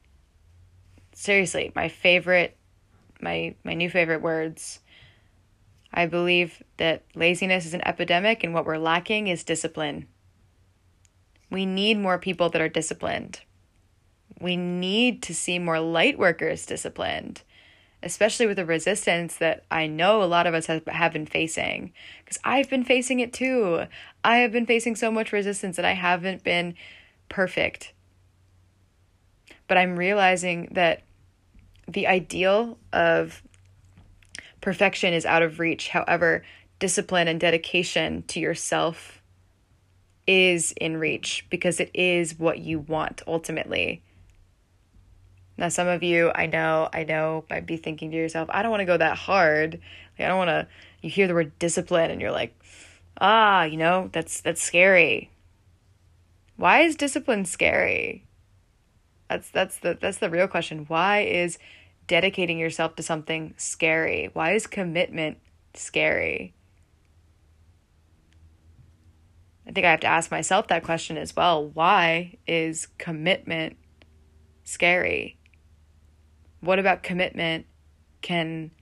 Seriously, 1.15 1.73
my 1.75 1.89
favorite, 1.89 2.57
my, 3.23 3.55
my 3.65 3.75
new 3.75 3.91
favorite 3.91 4.23
words. 4.23 4.81
I 5.93 6.07
believe 6.07 6.63
that 6.77 7.03
laziness 7.15 7.67
is 7.67 7.75
an 7.75 7.87
epidemic 7.87 8.45
and 8.45 8.55
what 8.55 8.65
we're 8.65 8.79
lacking 8.79 9.27
is 9.27 9.43
discipline. 9.43 10.07
We 11.51 11.67
need 11.67 11.99
more 11.99 12.19
people 12.19 12.49
that 12.51 12.63
are 12.63 12.69
disciplined. 12.69 13.41
We 14.41 14.57
need 14.57 15.23
to 15.25 15.35
see 15.35 15.59
more 15.59 15.81
light 15.81 16.19
workers 16.19 16.65
disciplined, 16.65 17.43
especially 18.03 18.47
with 18.47 18.57
the 18.57 18.65
resistance 18.65 19.37
that 19.37 19.65
I 19.71 19.89
know 19.89 20.23
a 20.23 20.25
lot 20.25 20.47
of 20.47 20.55
us 20.55 20.67
have, 20.67 20.87
have 20.87 21.13
been 21.13 21.27
facing. 21.27 21.93
Because 22.25 22.39
I've 22.45 22.71
been 22.71 22.85
facing 22.85 23.19
it 23.19 23.33
too. 23.33 23.87
I 24.25 24.39
have 24.39 24.53
been 24.53 24.67
facing 24.67 24.95
so 24.95 25.11
much 25.11 25.33
resistance 25.33 25.77
and 25.77 25.87
I 25.87 25.93
haven't 25.93 26.45
been 26.45 26.75
perfect. 27.29 27.93
But 29.67 29.77
I'm 29.77 29.97
realizing 29.97 30.69
that 30.73 31.03
the 31.93 32.07
ideal 32.07 32.79
of 32.93 33.43
perfection 34.61 35.15
is 35.15 35.27
out 35.27 35.43
of 35.43 35.59
reach. 35.59 35.89
However, 35.89 36.45
discipline 36.79 37.29
and 37.29 37.41
dedication 37.41 38.23
to 38.29 38.41
yourself 38.41 39.21
is 40.27 40.73
in 40.73 40.97
reach 40.97 41.47
because 41.51 41.81
it 41.81 41.91
is 41.95 42.39
what 42.39 42.59
you 42.59 42.79
want 42.79 43.23
ultimately. 43.27 44.03
Now, 45.57 45.69
some 45.69 45.89
of 45.89 46.03
you, 46.03 46.31
I 46.35 46.47
know, 46.47 46.89
I 46.93 47.05
know, 47.05 47.45
might 47.51 47.67
be 47.67 47.77
thinking 47.77 48.11
to 48.13 48.17
yourself, 48.17 48.49
I 48.51 48.63
don't 48.63 48.71
want 48.71 48.81
to 48.81 48.87
go 48.87 48.97
that 48.97 49.19
hard. 49.19 49.81
Like, 50.19 50.25
I 50.25 50.29
don't 50.29 50.39
want 50.39 50.49
to. 50.49 50.67
You 51.03 51.11
hear 51.11 51.27
the 51.27 51.35
word 51.35 51.59
discipline, 51.59 52.11
and 52.11 52.21
you're 52.21 52.31
like, 52.31 52.55
ah, 53.21 53.65
you 53.65 53.77
know, 53.77 54.09
that's 54.13 54.41
that's 54.41 54.63
scary. 54.63 55.31
Why 56.57 56.81
is 56.81 56.97
discipline 56.97 57.45
scary? 57.45 58.25
That's 59.29 59.51
that's 59.51 59.79
the 59.79 59.99
that's 60.01 60.19
the 60.19 60.31
real 60.31 60.49
question. 60.49 60.85
Why 60.89 61.21
is 61.21 61.59
dedicating 62.11 62.59
yourself 62.59 62.97
to 62.97 63.05
something 63.05 63.55
scary? 63.57 64.31
Why 64.33 64.55
is 64.55 64.67
commitment 64.67 65.39
scary? 65.75 66.55
I 69.65 69.71
think 69.71 69.87
I 69.87 69.93
have 69.93 70.01
to 70.01 70.09
ask 70.09 70.29
myself 70.29 70.67
that 70.67 70.83
question 70.83 71.17
as 71.17 71.37
well. 71.37 71.69
Why 71.69 72.37
is 72.49 72.89
commitment 72.99 73.77
scary? 74.65 75.39
What 76.59 76.81
about 76.81 77.05
commitment 77.05 77.67
can. 78.23 78.73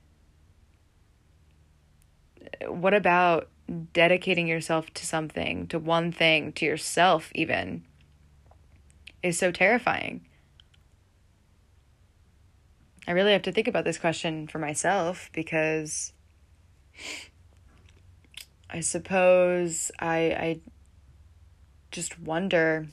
What 2.66 2.94
about 2.94 3.50
dedicating 3.92 4.46
yourself 4.46 4.90
to 4.94 5.04
something, 5.04 5.66
to 5.66 5.78
one 5.78 6.12
thing, 6.12 6.52
to 6.52 6.64
yourself, 6.64 7.30
even, 7.34 7.84
is 9.22 9.38
so 9.38 9.52
terrifying? 9.52 10.27
I 13.08 13.12
really 13.12 13.32
have 13.32 13.42
to 13.42 13.52
think 13.52 13.68
about 13.68 13.86
this 13.86 13.96
question 13.96 14.46
for 14.48 14.58
myself 14.58 15.30
because 15.32 16.12
I 18.68 18.80
suppose 18.80 19.90
I 19.98 20.18
I 20.18 20.60
just 21.90 22.20
wonder. 22.20 22.86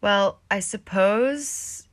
Well, 0.00 0.40
I 0.50 0.58
suppose 0.58 1.86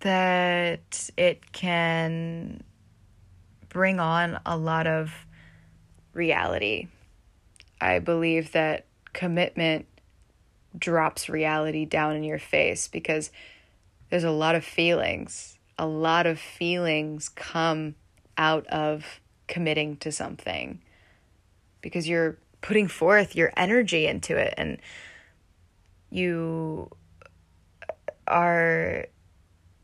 that 0.00 1.10
it 1.18 1.52
can 1.52 2.62
bring 3.68 4.00
on 4.00 4.40
a 4.46 4.56
lot 4.56 4.86
of 4.86 5.12
reality. 6.14 6.88
I 7.82 7.98
believe 7.98 8.52
that 8.52 8.86
commitment 9.12 9.89
drops 10.78 11.28
reality 11.28 11.84
down 11.84 12.16
in 12.16 12.22
your 12.22 12.38
face 12.38 12.88
because 12.88 13.30
there's 14.10 14.24
a 14.24 14.30
lot 14.30 14.54
of 14.54 14.64
feelings. 14.64 15.58
A 15.78 15.86
lot 15.86 16.26
of 16.26 16.38
feelings 16.38 17.28
come 17.28 17.94
out 18.36 18.66
of 18.66 19.20
committing 19.46 19.96
to 19.96 20.12
something 20.12 20.80
because 21.80 22.08
you're 22.08 22.38
putting 22.60 22.88
forth 22.88 23.34
your 23.34 23.52
energy 23.56 24.06
into 24.06 24.36
it 24.36 24.54
and 24.56 24.78
you 26.10 26.90
are 28.26 29.06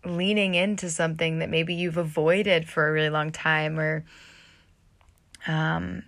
leaning 0.04 0.54
into 0.54 0.88
something 0.88 1.40
that 1.40 1.50
maybe 1.50 1.74
you've 1.74 1.96
avoided 1.96 2.68
for 2.68 2.88
a 2.88 2.92
really 2.92 3.10
long 3.10 3.32
time 3.32 3.78
or 3.78 4.04
um, 5.46 6.02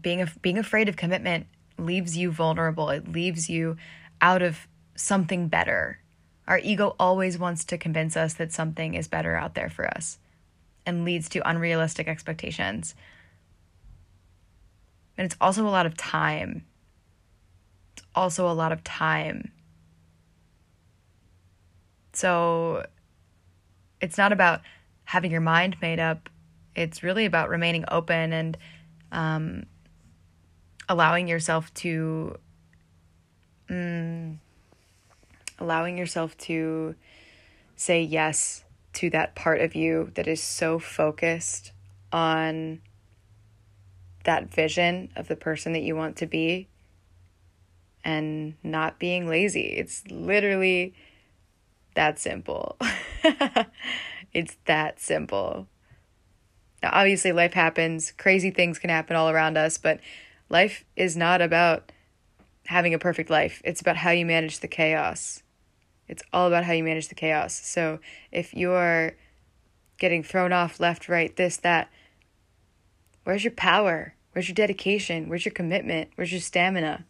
being 0.00 0.26
being 0.40 0.58
afraid 0.58 0.88
of 0.88 0.96
commitment 0.96 1.46
leaves 1.78 2.16
you 2.16 2.30
vulnerable 2.30 2.90
it 2.90 3.08
leaves 3.08 3.48
you 3.48 3.76
out 4.20 4.42
of 4.42 4.66
something 4.94 5.48
better 5.48 5.98
our 6.46 6.58
ego 6.58 6.96
always 6.98 7.38
wants 7.38 7.64
to 7.64 7.78
convince 7.78 8.16
us 8.16 8.34
that 8.34 8.52
something 8.52 8.94
is 8.94 9.06
better 9.06 9.36
out 9.36 9.54
there 9.54 9.70
for 9.70 9.86
us 9.86 10.18
and 10.84 11.04
leads 11.04 11.28
to 11.28 11.48
unrealistic 11.48 12.08
expectations 12.08 12.94
and 15.20 15.26
it's 15.26 15.36
also 15.38 15.66
a 15.66 15.68
lot 15.68 15.84
of 15.84 15.98
time. 15.98 16.64
It's 17.92 18.06
also 18.14 18.50
a 18.50 18.56
lot 18.56 18.72
of 18.72 18.82
time. 18.82 19.52
So 22.14 22.86
it's 24.00 24.16
not 24.16 24.32
about 24.32 24.62
having 25.04 25.30
your 25.30 25.42
mind 25.42 25.76
made 25.82 26.00
up. 26.00 26.30
It's 26.74 27.02
really 27.02 27.26
about 27.26 27.50
remaining 27.50 27.84
open 27.88 28.32
and 28.32 28.56
um, 29.12 29.66
allowing 30.88 31.28
yourself 31.28 31.70
to 31.74 32.38
mm, 33.70 34.36
allowing 35.58 35.96
yourself 35.96 36.36
to 36.38 36.94
say 37.76 38.02
yes 38.02 38.64
to 38.92 39.10
that 39.10 39.34
part 39.34 39.60
of 39.60 39.74
you 39.74 40.10
that 40.14 40.26
is 40.26 40.42
so 40.42 40.78
focused 40.78 41.72
on 42.12 42.80
that 44.24 44.52
vision 44.52 45.10
of 45.16 45.28
the 45.28 45.36
person 45.36 45.72
that 45.72 45.82
you 45.82 45.94
want 45.96 46.16
to 46.16 46.26
be 46.26 46.68
and 48.04 48.54
not 48.62 48.98
being 48.98 49.28
lazy. 49.28 49.60
It's 49.60 50.06
literally 50.08 50.94
that 51.94 52.18
simple. 52.18 52.76
it's 54.32 54.56
that 54.66 55.00
simple. 55.00 55.66
Now, 56.82 56.90
obviously, 56.92 57.32
life 57.32 57.52
happens, 57.52 58.12
crazy 58.12 58.50
things 58.50 58.78
can 58.78 58.90
happen 58.90 59.16
all 59.16 59.28
around 59.28 59.56
us, 59.56 59.78
but 59.78 60.00
life 60.48 60.84
is 60.96 61.16
not 61.16 61.42
about 61.42 61.92
having 62.70 62.94
a 62.94 62.98
perfect 62.98 63.30
life. 63.30 63.60
It's 63.64 63.80
about 63.80 63.96
how 63.96 64.10
you 64.10 64.24
manage 64.24 64.60
the 64.60 64.68
chaos. 64.68 65.42
It's 66.08 66.22
all 66.32 66.46
about 66.46 66.64
how 66.64 66.72
you 66.72 66.84
manage 66.84 67.08
the 67.08 67.14
chaos. 67.14 67.60
So, 67.64 67.98
if 68.32 68.54
you're 68.54 69.12
getting 69.98 70.22
thrown 70.22 70.52
off 70.52 70.80
left, 70.80 71.08
right, 71.08 71.34
this, 71.36 71.56
that, 71.58 71.90
Where's 73.24 73.44
your 73.44 73.52
power? 73.52 74.14
Where's 74.32 74.48
your 74.48 74.54
dedication? 74.54 75.28
Where's 75.28 75.44
your 75.44 75.52
commitment? 75.52 76.10
Where's 76.14 76.32
your 76.32 76.40
stamina? 76.40 77.04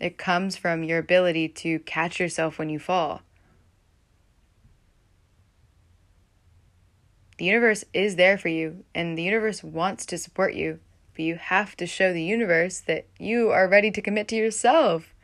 It 0.00 0.18
comes 0.18 0.56
from 0.56 0.82
your 0.82 0.98
ability 0.98 1.48
to 1.48 1.78
catch 1.80 2.18
yourself 2.18 2.58
when 2.58 2.70
you 2.70 2.78
fall. 2.78 3.22
The 7.38 7.44
universe 7.44 7.84
is 7.94 8.16
there 8.16 8.36
for 8.36 8.48
you, 8.48 8.84
and 8.94 9.16
the 9.16 9.22
universe 9.22 9.62
wants 9.62 10.04
to 10.06 10.18
support 10.18 10.54
you, 10.54 10.80
you 11.20 11.36
have 11.36 11.76
to 11.76 11.86
show 11.86 12.12
the 12.12 12.22
universe 12.22 12.80
that 12.80 13.06
you 13.18 13.50
are 13.50 13.68
ready 13.68 13.90
to 13.90 14.02
commit 14.02 14.28
to 14.28 14.36
yourself. 14.36 15.14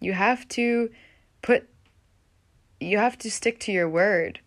You 0.00 0.12
have 0.12 0.48
to 0.48 0.90
put, 1.42 1.68
you 2.80 2.98
have 2.98 3.18
to 3.18 3.30
stick 3.30 3.58
to 3.60 3.72
your 3.72 3.88
word. 3.88 4.40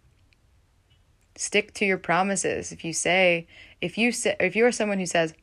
Stick 1.36 1.74
to 1.76 1.86
your 1.86 1.98
promises. 1.98 2.72
If 2.72 2.86
you 2.86 2.94
say, 2.94 3.48
if 3.82 3.98
you 3.98 4.12
say, 4.12 4.36
if 4.40 4.56
you 4.56 4.66
are 4.66 4.72
someone 4.72 5.00
who 5.00 5.06
says, 5.06 5.34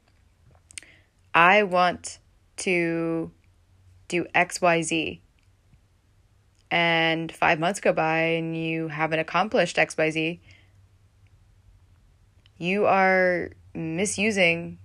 I 1.34 1.62
want 1.62 2.18
to 2.58 3.30
do 4.08 4.26
XYZ, 4.34 5.20
and 6.70 7.32
five 7.32 7.58
months 7.58 7.80
go 7.80 7.92
by 7.92 8.18
and 8.18 8.56
you 8.56 8.88
haven't 8.88 9.18
accomplished 9.18 9.76
XYZ, 9.76 10.38
you 12.58 12.86
are 12.86 13.50
misusing 13.74 14.78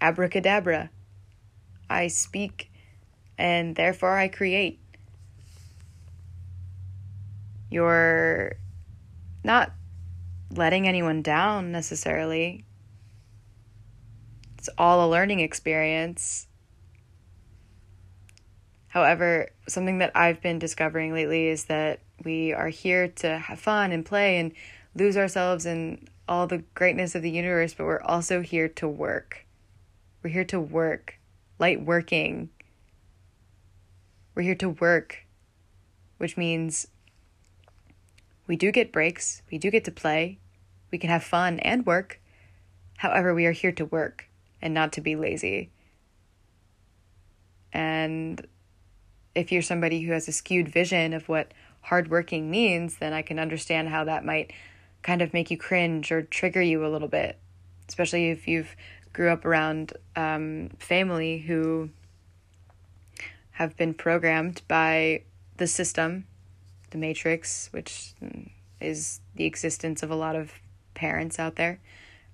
abracadabra. 0.00 0.90
I 1.88 2.06
speak 2.06 2.70
and 3.36 3.74
therefore 3.74 4.16
I 4.16 4.28
create. 4.28 4.78
You're 7.68 8.56
not 9.44 9.72
letting 10.54 10.86
anyone 10.86 11.22
down 11.22 11.72
necessarily. 11.72 12.64
It's 14.58 14.68
all 14.78 15.06
a 15.06 15.10
learning 15.10 15.40
experience. 15.40 16.46
However, 18.88 19.50
something 19.68 19.98
that 19.98 20.12
I've 20.14 20.42
been 20.42 20.58
discovering 20.58 21.14
lately 21.14 21.48
is 21.48 21.66
that 21.66 22.00
we 22.24 22.52
are 22.52 22.68
here 22.68 23.08
to 23.08 23.38
have 23.38 23.60
fun 23.60 23.92
and 23.92 24.04
play 24.04 24.38
and 24.38 24.52
lose 24.94 25.16
ourselves 25.16 25.64
in 25.64 26.08
all 26.30 26.46
the 26.46 26.62
greatness 26.74 27.16
of 27.16 27.22
the 27.22 27.30
universe, 27.30 27.74
but 27.74 27.84
we're 27.84 28.00
also 28.02 28.40
here 28.40 28.68
to 28.68 28.86
work. 28.86 29.44
We're 30.22 30.30
here 30.30 30.44
to 30.44 30.60
work, 30.60 31.18
light 31.58 31.84
working. 31.84 32.50
We're 34.36 34.44
here 34.44 34.54
to 34.54 34.68
work, 34.68 35.26
which 36.18 36.36
means 36.36 36.86
we 38.46 38.54
do 38.54 38.70
get 38.70 38.92
breaks, 38.92 39.42
we 39.50 39.58
do 39.58 39.72
get 39.72 39.84
to 39.84 39.90
play, 39.90 40.38
we 40.92 40.98
can 40.98 41.10
have 41.10 41.24
fun 41.24 41.58
and 41.60 41.84
work. 41.84 42.20
However, 42.98 43.34
we 43.34 43.46
are 43.46 43.52
here 43.52 43.72
to 43.72 43.84
work 43.84 44.28
and 44.62 44.72
not 44.72 44.92
to 44.92 45.00
be 45.00 45.16
lazy. 45.16 45.70
And 47.72 48.46
if 49.34 49.50
you're 49.50 49.62
somebody 49.62 50.02
who 50.02 50.12
has 50.12 50.28
a 50.28 50.32
skewed 50.32 50.68
vision 50.68 51.12
of 51.12 51.28
what 51.28 51.52
hardworking 51.82 52.50
means, 52.50 52.98
then 52.98 53.12
I 53.12 53.22
can 53.22 53.40
understand 53.40 53.88
how 53.88 54.04
that 54.04 54.24
might 54.24 54.52
kind 55.02 55.22
of 55.22 55.32
make 55.32 55.50
you 55.50 55.56
cringe 55.56 56.12
or 56.12 56.22
trigger 56.22 56.62
you 56.62 56.84
a 56.84 56.88
little 56.88 57.08
bit, 57.08 57.38
especially 57.88 58.30
if 58.30 58.46
you've 58.46 58.76
grew 59.12 59.30
up 59.30 59.44
around 59.44 59.92
um, 60.16 60.70
family 60.78 61.38
who 61.38 61.90
have 63.52 63.76
been 63.76 63.92
programmed 63.92 64.62
by 64.68 65.22
the 65.56 65.66
system, 65.66 66.26
the 66.90 66.98
matrix, 66.98 67.68
which 67.72 68.14
is 68.80 69.20
the 69.34 69.44
existence 69.44 70.02
of 70.02 70.10
a 70.10 70.14
lot 70.14 70.36
of 70.36 70.52
parents 70.94 71.38
out 71.38 71.56
there 71.56 71.80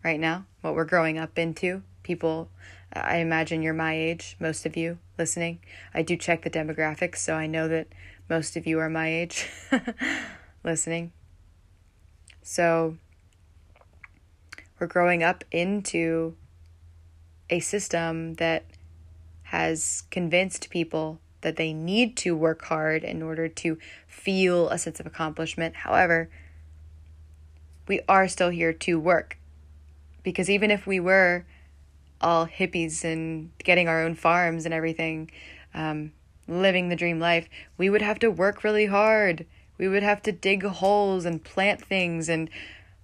right 0.05 0.20
now, 0.20 0.46
what 0.61 0.74
we're 0.74 0.85
growing 0.85 1.18
up 1.18 1.38
into. 1.38 1.83
People, 2.02 2.48
I 2.92 3.16
imagine 3.16 3.62
you're 3.62 3.74
my 3.74 3.96
age, 3.96 4.37
most 4.38 4.64
of 4.66 4.76
you 4.76 4.98
listening. 5.18 5.59
I 5.92 6.02
do 6.02 6.16
check 6.16 6.42
the 6.42 6.50
demographics, 6.50 7.16
so 7.16 7.35
I 7.35 7.46
know 7.46 7.66
that 7.68 7.88
most 8.29 8.57
of 8.57 8.66
you 8.66 8.79
are 8.79 8.88
my 8.88 9.12
age 9.12 9.48
listening. 10.64 11.12
So 12.48 12.96
we're 14.78 14.87
growing 14.87 15.24
up 15.24 15.42
into 15.50 16.37
a 17.50 17.59
system 17.59 18.35
that 18.35 18.64
has 19.42 20.04
convinced 20.12 20.70
people 20.70 21.18
that 21.40 21.56
they 21.56 21.72
need 21.72 22.16
to 22.18 22.37
work 22.37 22.64
hard 22.66 23.02
in 23.02 23.20
order 23.20 23.48
to 23.48 23.78
feel 24.06 24.68
a 24.68 24.78
sense 24.78 25.00
of 25.00 25.06
accomplishment. 25.06 25.74
However, 25.74 26.30
we 27.88 28.00
are 28.09 28.28
still 28.28 28.50
here 28.50 28.72
to 28.72 29.00
work. 29.00 29.38
Because 30.22 30.48
even 30.48 30.70
if 30.70 30.87
we 30.87 31.00
were 31.00 31.44
all 32.20 32.46
hippies 32.46 33.02
and 33.02 33.50
getting 33.59 33.88
our 33.88 34.04
own 34.04 34.14
farms 34.14 34.64
and 34.64 34.72
everything, 34.72 35.32
um, 35.74 36.12
living 36.46 36.90
the 36.90 36.96
dream 36.96 37.18
life, 37.18 37.48
we 37.76 37.90
would 37.90 38.02
have 38.02 38.20
to 38.20 38.30
work 38.30 38.62
really 38.62 38.87
hard. 38.87 39.46
We 39.78 39.88
would 39.88 40.02
have 40.02 40.22
to 40.22 40.32
dig 40.32 40.62
holes 40.62 41.24
and 41.24 41.42
plant 41.42 41.84
things 41.84 42.28
and 42.28 42.50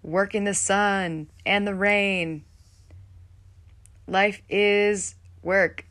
work 0.02 0.34
in 0.34 0.44
the 0.44 0.54
sun 0.54 1.28
and 1.44 1.66
the 1.66 1.74
rain. 1.74 2.44
Life 4.06 4.42
is 4.48 5.14
work. 5.42 5.86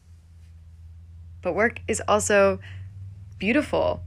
But 1.42 1.54
work 1.54 1.82
is 1.88 2.02
also 2.08 2.60
beautiful. 3.40 4.04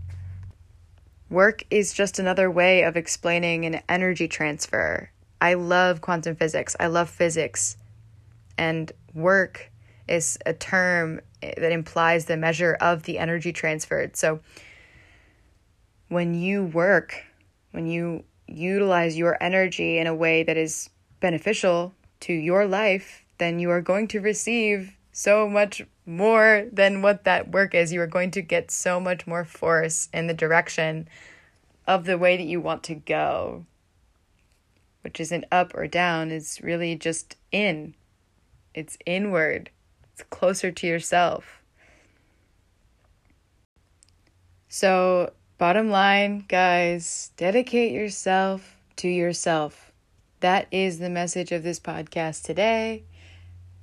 Work 1.30 1.64
is 1.70 1.92
just 1.92 2.18
another 2.18 2.50
way 2.50 2.82
of 2.82 2.96
explaining 2.96 3.64
an 3.64 3.80
energy 3.88 4.28
transfer. 4.28 5.10
I 5.40 5.54
love 5.54 6.00
quantum 6.00 6.36
physics. 6.36 6.76
I 6.78 6.86
love 6.86 7.10
physics. 7.10 7.76
And 8.56 8.92
work 9.12 9.70
is 10.06 10.38
a 10.46 10.52
term 10.52 11.20
that 11.40 11.72
implies 11.72 12.26
the 12.26 12.36
measure 12.36 12.74
of 12.80 13.02
the 13.02 13.18
energy 13.18 13.52
transferred. 13.52 14.16
So 14.16 14.40
when 16.14 16.32
you 16.32 16.62
work, 16.62 17.24
when 17.72 17.88
you 17.88 18.22
utilize 18.46 19.18
your 19.18 19.36
energy 19.42 19.98
in 19.98 20.06
a 20.06 20.14
way 20.14 20.44
that 20.44 20.56
is 20.56 20.88
beneficial 21.18 21.92
to 22.20 22.32
your 22.32 22.66
life, 22.66 23.24
then 23.38 23.58
you 23.58 23.68
are 23.68 23.80
going 23.80 24.06
to 24.06 24.20
receive 24.20 24.96
so 25.10 25.48
much 25.48 25.82
more 26.06 26.66
than 26.72 27.02
what 27.02 27.24
that 27.24 27.50
work 27.50 27.74
is. 27.74 27.92
You 27.92 28.00
are 28.00 28.06
going 28.06 28.30
to 28.30 28.42
get 28.42 28.70
so 28.70 29.00
much 29.00 29.26
more 29.26 29.44
force 29.44 30.08
in 30.14 30.28
the 30.28 30.34
direction 30.34 31.08
of 31.84 32.04
the 32.04 32.16
way 32.16 32.36
that 32.36 32.46
you 32.46 32.60
want 32.60 32.84
to 32.84 32.94
go, 32.94 33.66
which 35.02 35.18
isn't 35.18 35.46
up 35.50 35.74
or 35.74 35.88
down, 35.88 36.30
it's 36.30 36.60
really 36.60 36.94
just 36.94 37.36
in. 37.50 37.96
It's 38.72 38.96
inward, 39.04 39.70
it's 40.12 40.22
closer 40.30 40.70
to 40.70 40.86
yourself. 40.86 41.60
So, 44.68 45.32
bottom 45.58 45.90
line, 45.90 46.44
guys, 46.48 47.30
dedicate 47.36 47.92
yourself 47.92 48.76
to 48.96 49.08
yourself. 49.08 49.92
That 50.40 50.66
is 50.70 50.98
the 50.98 51.10
message 51.10 51.52
of 51.52 51.62
this 51.62 51.80
podcast 51.80 52.42
today. 52.44 53.04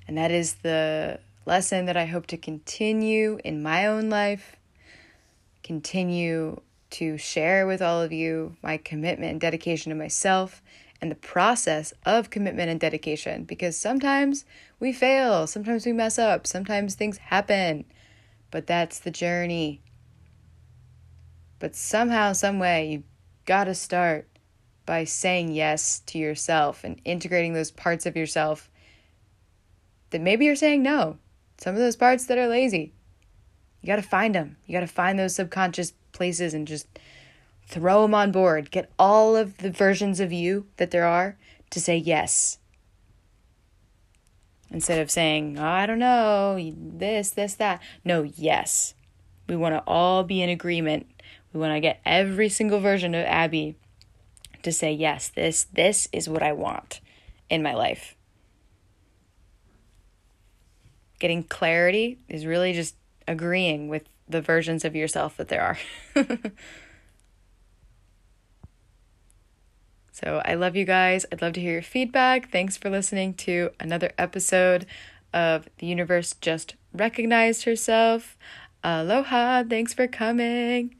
And 0.08 0.18
that 0.18 0.32
is 0.32 0.56
the 0.56 1.20
lesson 1.46 1.86
that 1.86 1.98
I 1.98 2.06
hope 2.06 2.28
to 2.28 2.38
continue 2.38 3.40
in 3.44 3.64
my 3.64 3.86
own 3.86 4.10
life, 4.10 4.56
continue 5.64 6.62
to 6.92 7.18
share 7.18 7.66
with 7.66 7.82
all 7.82 8.02
of 8.02 8.12
you 8.12 8.58
my 8.62 8.78
commitment 8.78 9.32
and 9.32 9.42
dedication 9.42 9.90
to 9.92 9.96
myself 9.96 10.62
and 11.02 11.10
the 11.10 11.16
process 11.16 11.94
of 12.06 12.30
commitment 12.30 12.70
and 12.70 12.80
dedication 12.80 13.44
because 13.44 13.76
sometimes 13.76 14.46
we 14.80 14.94
fail, 14.94 15.48
sometimes 15.48 15.86
we 15.86 15.94
mess 15.94 16.20
up, 16.20 16.46
sometimes 16.46 16.94
things 16.94 17.18
happen, 17.18 17.86
but 18.52 18.68
that's 18.68 19.00
the 19.00 19.10
journey. 19.10 19.82
But 21.62 21.76
somehow, 21.76 22.34
some 22.34 22.58
way, 22.58 22.88
you 22.88 23.04
got 23.46 23.66
to 23.66 23.76
start 23.76 24.28
by 24.88 25.04
saying 25.04 25.52
yes 25.52 26.00
to 26.08 26.18
yourself 26.18 26.84
and 26.84 27.00
integrating 27.06 27.54
those 27.54 27.70
parts 27.70 28.08
of 28.08 28.18
yourself 28.18 28.72
that 30.10 30.22
maybe 30.22 30.46
you're 30.46 30.56
saying 30.56 30.82
no. 30.82 31.20
Some 31.60 31.76
of 31.76 31.80
those 31.80 31.96
parts 31.96 32.26
that 32.26 32.40
are 32.40 32.48
lazy. 32.48 32.94
You 33.82 33.88
got 33.88 33.98
to 33.98 34.02
find 34.02 34.34
them. 34.34 34.58
You 34.66 34.74
got 34.74 34.80
to 34.80 34.88
find 34.88 35.20
those 35.20 35.36
subconscious 35.36 35.94
places 36.14 36.56
and 36.56 36.68
just 36.68 36.88
throw 37.68 38.02
them 38.02 38.16
on 38.16 38.32
board. 38.32 38.72
Get 38.72 38.92
all 38.98 39.36
of 39.36 39.60
the 39.60 39.70
versions 39.70 40.20
of 40.20 40.34
you 40.34 40.66
that 40.78 40.90
there 40.90 41.06
are 41.06 41.38
to 41.70 41.80
say 41.80 41.96
yes. 41.96 42.58
Instead 44.72 45.00
of 45.00 45.12
saying, 45.12 45.60
oh, 45.60 45.64
I 45.64 45.86
don't 45.86 46.00
know, 46.00 46.58
this, 46.76 47.30
this, 47.30 47.54
that. 47.56 47.84
No, 48.04 48.24
yes. 48.24 48.96
We 49.48 49.56
want 49.56 49.76
to 49.76 49.84
all 49.86 50.24
be 50.24 50.42
in 50.42 50.50
agreement. 50.50 51.06
We 51.54 51.60
want 51.60 51.74
to 51.74 51.80
get 51.80 52.00
every 52.06 52.50
single 52.50 52.80
version 52.80 53.14
of 53.14 53.26
Abby 53.26 53.76
to 54.64 54.72
say, 54.72 54.92
yes, 54.94 55.28
this, 55.28 55.66
this 55.74 56.08
is 56.12 56.30
what 56.30 56.44
I 56.44 56.54
want 56.54 57.02
in 57.50 57.62
my 57.64 57.74
life. 57.74 58.16
Getting 61.20 61.44
clarity 61.44 62.18
is 62.30 62.46
really 62.46 62.74
just 62.74 62.96
agreeing 63.28 63.90
with 63.90 64.04
the 64.28 64.42
versions 64.42 64.86
of 64.86 64.96
yourself 64.96 65.38
that 65.38 65.50
there 65.50 65.62
are. 65.62 65.78
so 70.12 70.42
I 70.46 70.56
love 70.56 70.76
you 70.76 70.86
guys. 70.86 71.26
I'd 71.32 71.42
love 71.42 71.54
to 71.54 71.62
hear 71.62 71.74
your 71.74 71.82
feedback. 71.82 72.52
Thanks 72.52 72.78
for 72.78 72.90
listening 72.90 73.34
to 73.36 73.72
another 73.80 74.12
episode 74.18 74.86
of 75.34 75.68
The 75.78 75.86
Universe 75.88 76.34
Just 76.42 76.76
Recognized 76.94 77.66
Herself. 77.66 78.38
Aloha. 78.84 79.64
Thanks 79.64 79.94
for 79.94 80.08
coming. 80.08 80.96